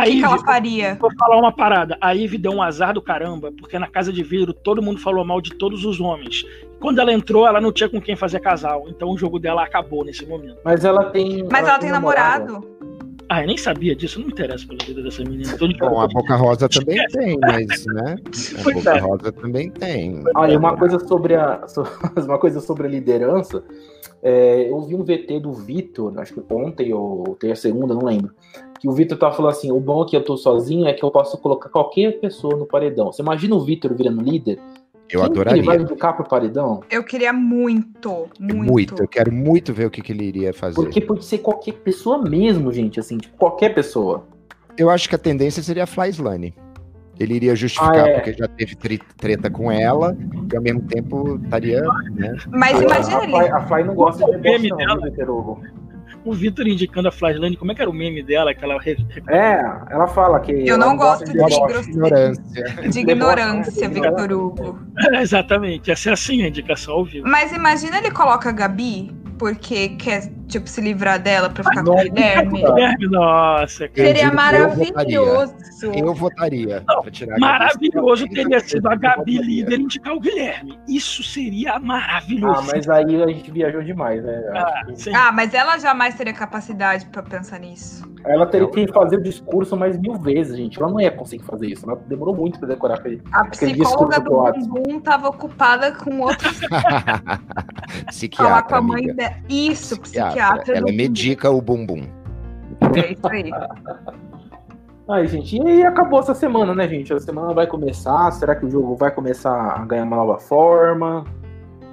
[0.00, 0.94] O que, que, ela faria?
[1.00, 1.96] Vou falar uma parada.
[2.00, 5.24] A Ivy deu um azar do caramba, porque na casa de vidro todo mundo falou
[5.24, 6.44] mal de todos os homens.
[6.80, 8.86] quando ela entrou, ela não tinha com quem fazer casal.
[8.88, 10.58] Então o jogo dela acabou nesse momento.
[10.64, 11.46] Mas ela tem.
[11.50, 12.72] Mas ela tem namorado.
[13.32, 15.56] Ah, eu nem sabia disso, não me interessa pela vida dessa menina.
[15.56, 18.16] Tô de Bom, a Boca Rosa também tem, mas, né?
[18.60, 18.98] A Pois Boca é.
[18.98, 20.22] Rosa também tem.
[20.36, 21.64] Olha, uma coisa sobre a,
[22.26, 23.64] uma coisa sobre a liderança.
[24.22, 28.04] é, eu vi um VT do Vitor, acho que ontem ou tem a segunda, não
[28.04, 28.34] lembro.
[28.82, 31.04] Que o Vitor tava falando assim: o bom é que eu tô sozinho é que
[31.04, 33.12] eu posso colocar qualquer pessoa no paredão.
[33.12, 34.58] Você imagina o Vitor virando líder?
[35.08, 35.82] Eu Quem que Ele vai adoraria.
[35.82, 36.80] indicar pro paredão?
[36.90, 38.72] Eu queria muito, muito.
[38.72, 38.94] Muito.
[39.00, 40.74] Eu quero muito ver o que, que ele iria fazer.
[40.74, 42.98] Porque pode ser qualquer pessoa mesmo, gente.
[42.98, 44.24] Assim, tipo, qualquer pessoa.
[44.76, 46.52] Eu acho que a tendência seria a Fly Slane.
[47.20, 48.14] Ele iria justificar Ah, é.
[48.14, 48.74] porque já teve
[49.16, 50.16] treta com ela,
[50.52, 51.82] e ao mesmo tempo estaria.
[52.14, 52.34] Né?
[52.50, 53.32] Mas imagina a, ele.
[53.32, 55.30] Fly, a Fly não gosta de O meme deboche, dela.
[55.30, 55.60] Hugo?
[56.24, 58.54] O Vitor indicando a Flashline, como é que era o meme dela?
[58.54, 58.76] Que ela
[59.28, 59.60] É,
[59.90, 60.52] ela fala que.
[60.66, 62.64] Eu não gosto de grosso- Ignorância.
[62.88, 64.78] De ignorância, Victor Hugo.
[65.20, 67.26] Exatamente, essa é assim a indicação ao vivo.
[67.26, 69.10] Mas imagina ele coloca a Gabi,
[69.42, 71.96] porque quer, tipo, se livrar dela pra ficar com o.
[71.96, 72.62] Guilherme.
[72.62, 74.06] Guilherme, nossa, cara.
[74.08, 75.54] Seria Eu maravilhoso.
[75.96, 76.84] Eu votaria.
[76.86, 77.02] Não,
[77.40, 80.78] Maravilhoso teria sido a Gabi líder indicar o Guilherme.
[80.88, 82.70] Isso seria maravilhoso.
[82.70, 84.44] Ah, mas aí a gente viajou demais, né?
[84.54, 85.12] Ah, que-.
[85.12, 88.04] Ah, mas ela jamais teria capacidade pra pensar nisso.
[88.24, 90.80] Ela teria que fazer o discurso mais mil vezes, gente.
[90.80, 91.88] Ela não ia conseguir fazer isso.
[91.90, 93.20] Ela demorou muito pra decorar aquele.
[93.32, 94.68] A Aquele psicóloga discurso do pro WhatsApp.
[94.68, 97.40] bumbum tava ocupada com outros falar
[98.08, 98.62] Psiquiatra.
[98.62, 99.14] com a mãe amiga.
[99.14, 99.34] dela.
[99.48, 100.30] Isso, Psiquiatra.
[100.32, 100.76] psiquiatra.
[100.76, 102.04] Ela do medica o bumbum.
[102.96, 103.50] É isso aí.
[105.08, 107.12] Ai, gente, e aí acabou essa semana, né, gente?
[107.12, 108.30] A semana vai começar.
[108.32, 111.24] Será que o jogo vai começar a ganhar uma nova forma?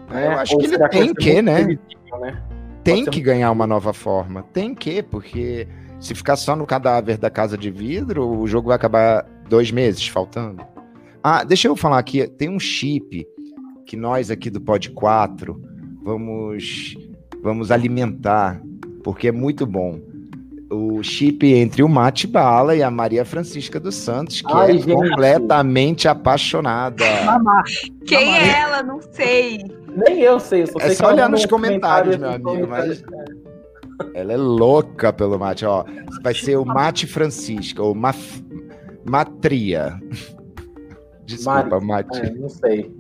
[0.10, 0.28] Né?
[0.28, 1.78] Eu acho Ou que ele tem que, muito né?
[2.22, 2.42] né?
[2.84, 4.44] Tem que um- ganhar uma nova forma.
[4.54, 5.68] Tem que, porque
[6.00, 10.08] se ficar só no cadáver da casa de vidro, o jogo vai acabar dois meses
[10.08, 10.64] faltando.
[11.24, 12.26] Ah, deixa eu falar aqui.
[12.28, 13.28] Tem um chip
[13.86, 15.62] que nós aqui do Pod 4
[16.04, 16.96] vamos,
[17.42, 18.62] vamos alimentar,
[19.04, 20.00] porque é muito bom.
[20.72, 24.74] O chip entre o Mate Bala e a Maria Francisca dos Santos, que Ai, é
[24.74, 24.94] gente.
[24.94, 27.04] completamente apaixonada.
[27.26, 27.64] Mamá.
[28.06, 28.84] Quem é ela?
[28.84, 29.66] Não sei.
[29.96, 32.52] Nem eu sei, eu só É sei só que ela olhar nos comentários, comentário, meu
[32.54, 33.04] amigo, comentário.
[34.14, 35.84] Ela é louca pelo mate, ó.
[36.24, 38.42] Vai ser o Mate Francisca, ou Maf...
[39.06, 40.00] Matria.
[41.26, 42.20] Desculpa, Mate.
[42.22, 42.98] É, não sei.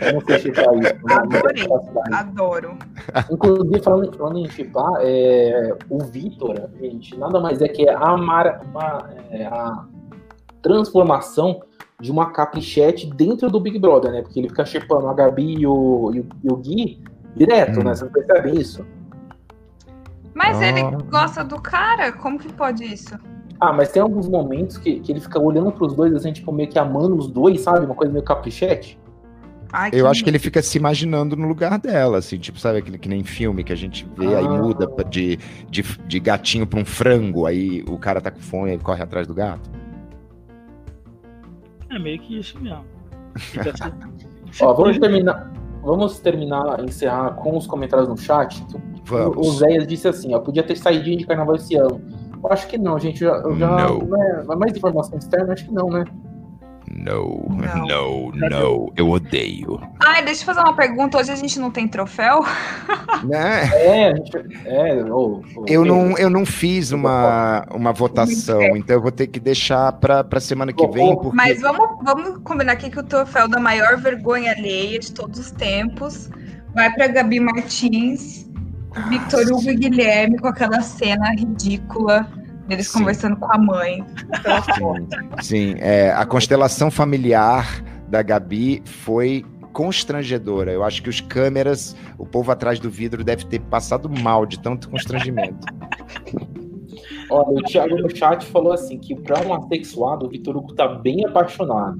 [0.00, 0.94] Eu não sei chipar isso.
[1.02, 1.66] não- não tenho Adorei.
[1.66, 2.14] capacidade.
[2.14, 2.78] Adoro.
[3.30, 8.60] Inclusive, falando, falando em chipar, é, o Vitor, gente, nada mais é que a, mara-
[8.70, 9.86] uma- é, a
[10.62, 11.62] transformação
[12.00, 14.22] de uma caprichete dentro do Big Brother, né?
[14.22, 17.00] Porque ele fica chipando a Gabi e o, e o, e o Gui
[17.36, 17.84] direto, Hum.
[17.84, 17.94] né?
[17.94, 18.84] Vocês percebem isso?
[20.34, 20.90] Mas ele Ah.
[21.10, 22.12] gosta do cara?
[22.12, 23.14] Como que pode isso?
[23.60, 26.68] Ah, mas tem alguns momentos que, que ele fica olhando pros dois, assim, tipo, meio
[26.68, 27.84] que amando os dois, sabe?
[27.86, 28.98] Uma coisa meio caprichete.
[29.72, 32.98] Ai, Eu acho que ele fica se imaginando no lugar dela, assim, tipo, sabe aquele
[32.98, 34.48] que nem filme que a gente vê, aí Ah.
[34.50, 35.38] muda pra- de,
[35.70, 39.02] de, de gatinho pra um frango, aí o cara tá com fome e ele corre
[39.02, 39.70] atrás do gato.
[41.90, 42.84] É meio que isso mesmo.
[43.38, 43.72] Fica.
[44.60, 45.52] Ó, vamos terminar.
[45.82, 48.64] Vamos terminar, encerrar com os comentários no chat.
[49.04, 49.46] Vamos.
[49.46, 52.00] O Zéias disse assim: ó, podia ter saído de carnaval esse ano.
[52.42, 53.22] Eu acho que não, gente.
[53.22, 53.98] Eu já, eu já Não.
[54.00, 56.04] né, mais informação externa, acho que não, né?
[56.94, 58.30] No, Não.
[58.32, 59.80] no, no, eu odeio.
[60.04, 61.16] Ai, deixa eu fazer uma pergunta.
[61.16, 62.40] Hoje a gente não tem troféu?
[63.24, 63.70] Né?
[63.72, 64.36] É, a gente.
[64.66, 69.38] É, ô, Eu não, eu não fiz uma, uma votação, então eu vou ter que
[69.38, 73.46] deixar pra, pra semana que vem, porque Mas vamos, vamos combinar aqui que o troféu
[73.46, 76.28] da maior vergonha alheia de todos os tempos
[76.74, 78.48] vai pra Gabi Martins,
[79.08, 82.28] Victor Hugo e Guilherme com aquela cena ridícula
[82.66, 83.00] deles Sim.
[83.00, 84.04] conversando com a mãe.
[84.76, 85.08] Sim,
[85.42, 90.70] sim, é, a constelação familiar da Gabi foi constrangedora.
[90.70, 94.58] Eu acho que os câmeras, o povo atrás do vidro deve ter passado mal de
[94.58, 95.66] tanto constrangimento.
[97.30, 100.86] Olha, o Thiago no chat falou assim: que pra um assexuado, o Vitor Hugo tá
[100.86, 101.98] bem apaixonado.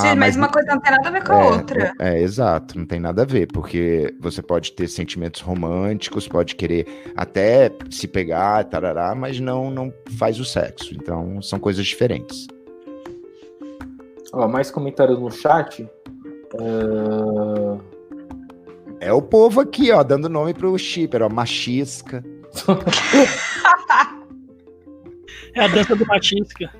[0.00, 1.92] Gente, mas uma coisa não tem nada a ver com a é, outra.
[1.98, 6.86] É, exato, não tem nada a ver, porque você pode ter sentimentos românticos, pode querer
[7.14, 10.94] até se pegar, tarará, mas não, não faz o sexo.
[10.94, 12.46] Então, são coisas diferentes.
[14.32, 15.86] Ó, mais comentários no chat.
[19.00, 22.24] É, É o povo aqui, ó, dando nome pro shipper, ó, machisca.
[25.54, 26.70] É a dança do Matisca.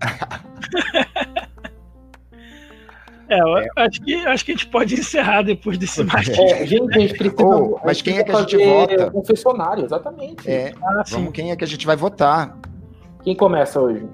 [3.30, 3.54] É, eu
[3.84, 6.42] acho que, acho que a gente pode encerrar depois desse Matisca.
[6.42, 7.42] É, gente, a gente precisa.
[7.44, 9.10] A mas gente quem é que a gente vota?
[9.12, 10.50] Confessionário, exatamente.
[10.50, 11.14] É, Ah, sim.
[11.16, 12.56] vamos, quem é que a gente vai votar?
[13.22, 14.06] Quem começa hoje?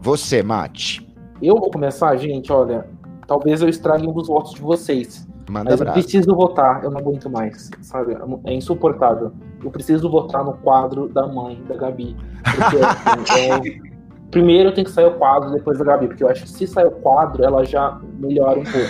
[0.00, 1.06] Você, Mate.
[1.42, 2.86] Eu vou começar, gente, olha.
[3.26, 5.26] Talvez eu estrague um dos votos de vocês.
[5.50, 8.16] Manda Mas eu preciso votar, eu não aguento mais, sabe?
[8.44, 9.32] É insuportável.
[9.62, 12.16] Eu preciso votar no quadro da mãe da Gabi.
[12.42, 12.76] Porque,
[13.32, 13.93] assim, é-
[14.34, 16.86] primeiro tem que sair o quadro, depois da Gabi, porque eu acho que se sair
[16.86, 18.88] o quadro, ela já melhora um pouco.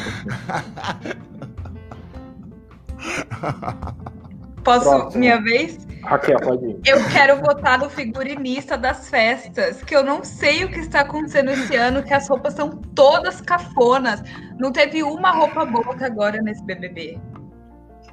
[4.65, 5.21] Posso, Próximo.
[5.21, 5.87] minha vez?
[6.03, 6.81] Raquel, pode ir.
[6.87, 11.51] Eu quero votar no figurinista das festas, que eu não sei o que está acontecendo
[11.51, 14.23] esse ano, que as roupas são todas cafonas.
[14.59, 17.21] Não teve uma roupa boa até agora nesse BBB.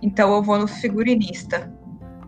[0.02, 1.72] Então eu vou no figurinista.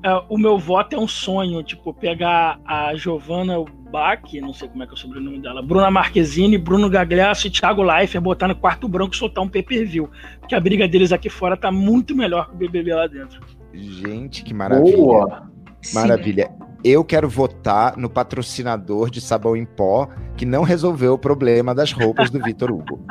[0.06, 3.56] É, o meu voto é um sonho, tipo, pegar a Giovanna
[3.94, 7.52] Bach, não sei como é que é o sobrenome dela, Bruna Marquezine, Bruno Gagliasso e
[7.52, 10.10] Thiago Leifert, botar no quarto branco e soltar um pay-per-view.
[10.48, 13.40] Que a briga deles aqui fora tá muito melhor que o BBB lá dentro.
[13.72, 14.98] Gente, que maravilha.
[14.98, 15.48] Boa!
[15.94, 16.52] Maravilha.
[16.84, 21.92] Eu quero votar no patrocinador de sabão em pó que não resolveu o problema das
[21.92, 23.06] roupas do Vitor Hugo.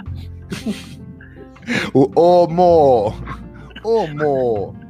[1.94, 3.14] o Omo!
[3.84, 4.81] Omo!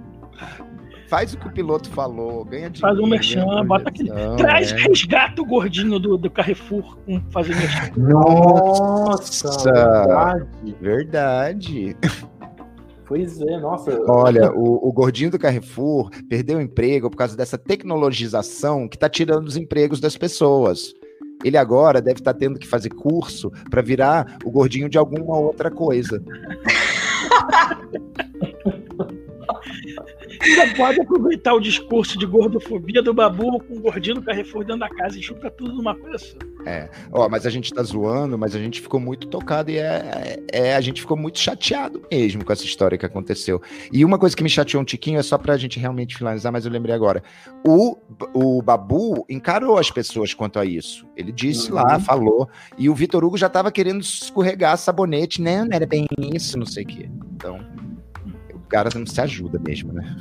[1.13, 2.81] Faz o que o piloto falou, ganha dinheiro.
[2.81, 4.77] Faz um merchan, ganha bota aquele- Traz, é.
[4.77, 7.93] resgata o gordinho do, do Carrefour com fazer merchan.
[7.99, 9.73] Nossa, Nossa.
[9.73, 10.77] verdade.
[10.81, 11.97] Verdade.
[13.05, 14.03] Pois é, nossa.
[14.11, 19.07] Olha, o, o gordinho do Carrefour perdeu o emprego por causa dessa tecnologização que está
[19.07, 20.95] tirando os empregos das pessoas.
[21.45, 25.71] Ele agora deve estar tendo que fazer curso para virar o gordinho de alguma outra
[25.71, 26.23] coisa.
[30.43, 34.81] Ainda pode aproveitar o discurso de gordofobia do Babu com o gordinho do Carrefour dentro
[34.81, 36.37] da casa e chuta tudo numa coisa só.
[37.13, 40.75] Ó, mas a gente tá zoando, mas a gente ficou muito tocado e é, é-
[40.75, 43.61] a gente ficou muito chateado mesmo com essa história que aconteceu.
[43.93, 46.65] E uma coisa que me chateou um tiquinho é só pra gente realmente finalizar, mas
[46.65, 47.23] eu lembrei agora.
[47.67, 47.97] O,
[48.35, 51.07] o Babu encarou as pessoas quanto a isso.
[51.17, 51.77] Ele disse Uhum.
[51.77, 52.49] lá, falou,
[52.79, 55.65] e o Vitor Hugo já tava querendo escorregar sabonete, né?
[55.65, 57.09] Não era bem isso, não sei o quê.
[57.35, 57.59] Então,
[58.73, 60.17] o cara não se ajuda mesmo, né?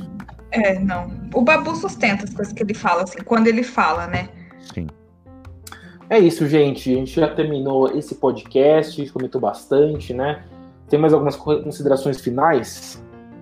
[0.52, 1.10] É, não.
[1.34, 4.28] O Babu sustenta as coisas que ele fala, assim, quando ele fala, né?
[4.73, 4.88] Sim.
[6.10, 6.91] É isso, gente.
[6.91, 10.44] A gente já terminou esse podcast, a gente comentou bastante, né?
[10.90, 13.02] Tem mais algumas co- considerações finais?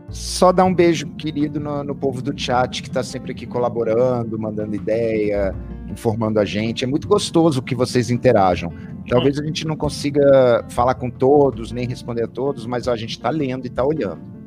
[0.09, 4.37] Só dar um beijo querido no, no povo do chat que tá sempre aqui colaborando,
[4.37, 5.55] mandando ideia,
[5.89, 6.83] informando a gente.
[6.83, 8.71] É muito gostoso que vocês interajam.
[9.07, 12.95] Talvez a gente não consiga falar com todos, nem responder a todos, mas ó, a
[12.95, 14.38] gente tá lendo e tá olhando.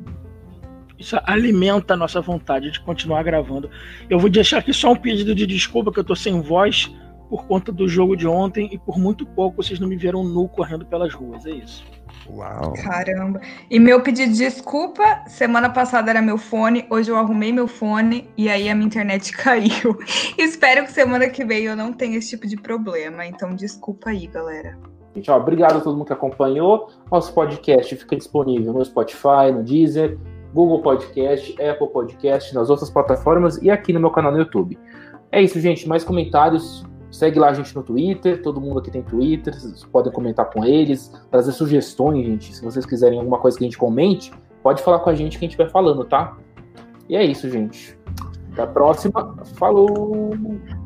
[0.97, 3.69] Isso alimenta a nossa vontade de continuar gravando.
[4.09, 6.91] Eu vou deixar aqui só um pedido de desculpa que eu tô sem voz
[7.29, 10.47] por conta do jogo de ontem e por muito pouco vocês não me viram nu
[10.47, 11.45] correndo pelas ruas.
[11.45, 11.83] É isso.
[12.29, 12.73] Uau.
[12.73, 13.41] Caramba.
[13.69, 18.29] E meu pedido de desculpa, semana passada era meu fone, hoje eu arrumei meu fone
[18.37, 19.97] e aí a minha internet caiu.
[20.37, 23.25] Espero que semana que vem eu não tenha esse tipo de problema.
[23.25, 24.77] Então, desculpa aí, galera.
[25.15, 26.89] Gente, ó, obrigado a todo mundo que acompanhou.
[27.11, 30.17] Nosso podcast fica disponível no Spotify, no Deezer,
[30.53, 34.77] Google Podcast, Apple Podcast, nas outras plataformas e aqui no meu canal no YouTube.
[35.31, 35.87] É isso, gente.
[35.87, 36.85] Mais comentários.
[37.11, 38.41] Segue lá a gente no Twitter.
[38.41, 39.53] Todo mundo aqui tem Twitter.
[39.53, 42.55] Vocês podem comentar com eles, trazer sugestões, gente.
[42.55, 44.31] Se vocês quiserem alguma coisa que a gente comente,
[44.61, 46.37] pode falar com a gente que a gente vai falando, tá?
[47.09, 47.97] E é isso, gente.
[48.51, 49.35] Até a próxima.
[49.55, 50.82] Falou!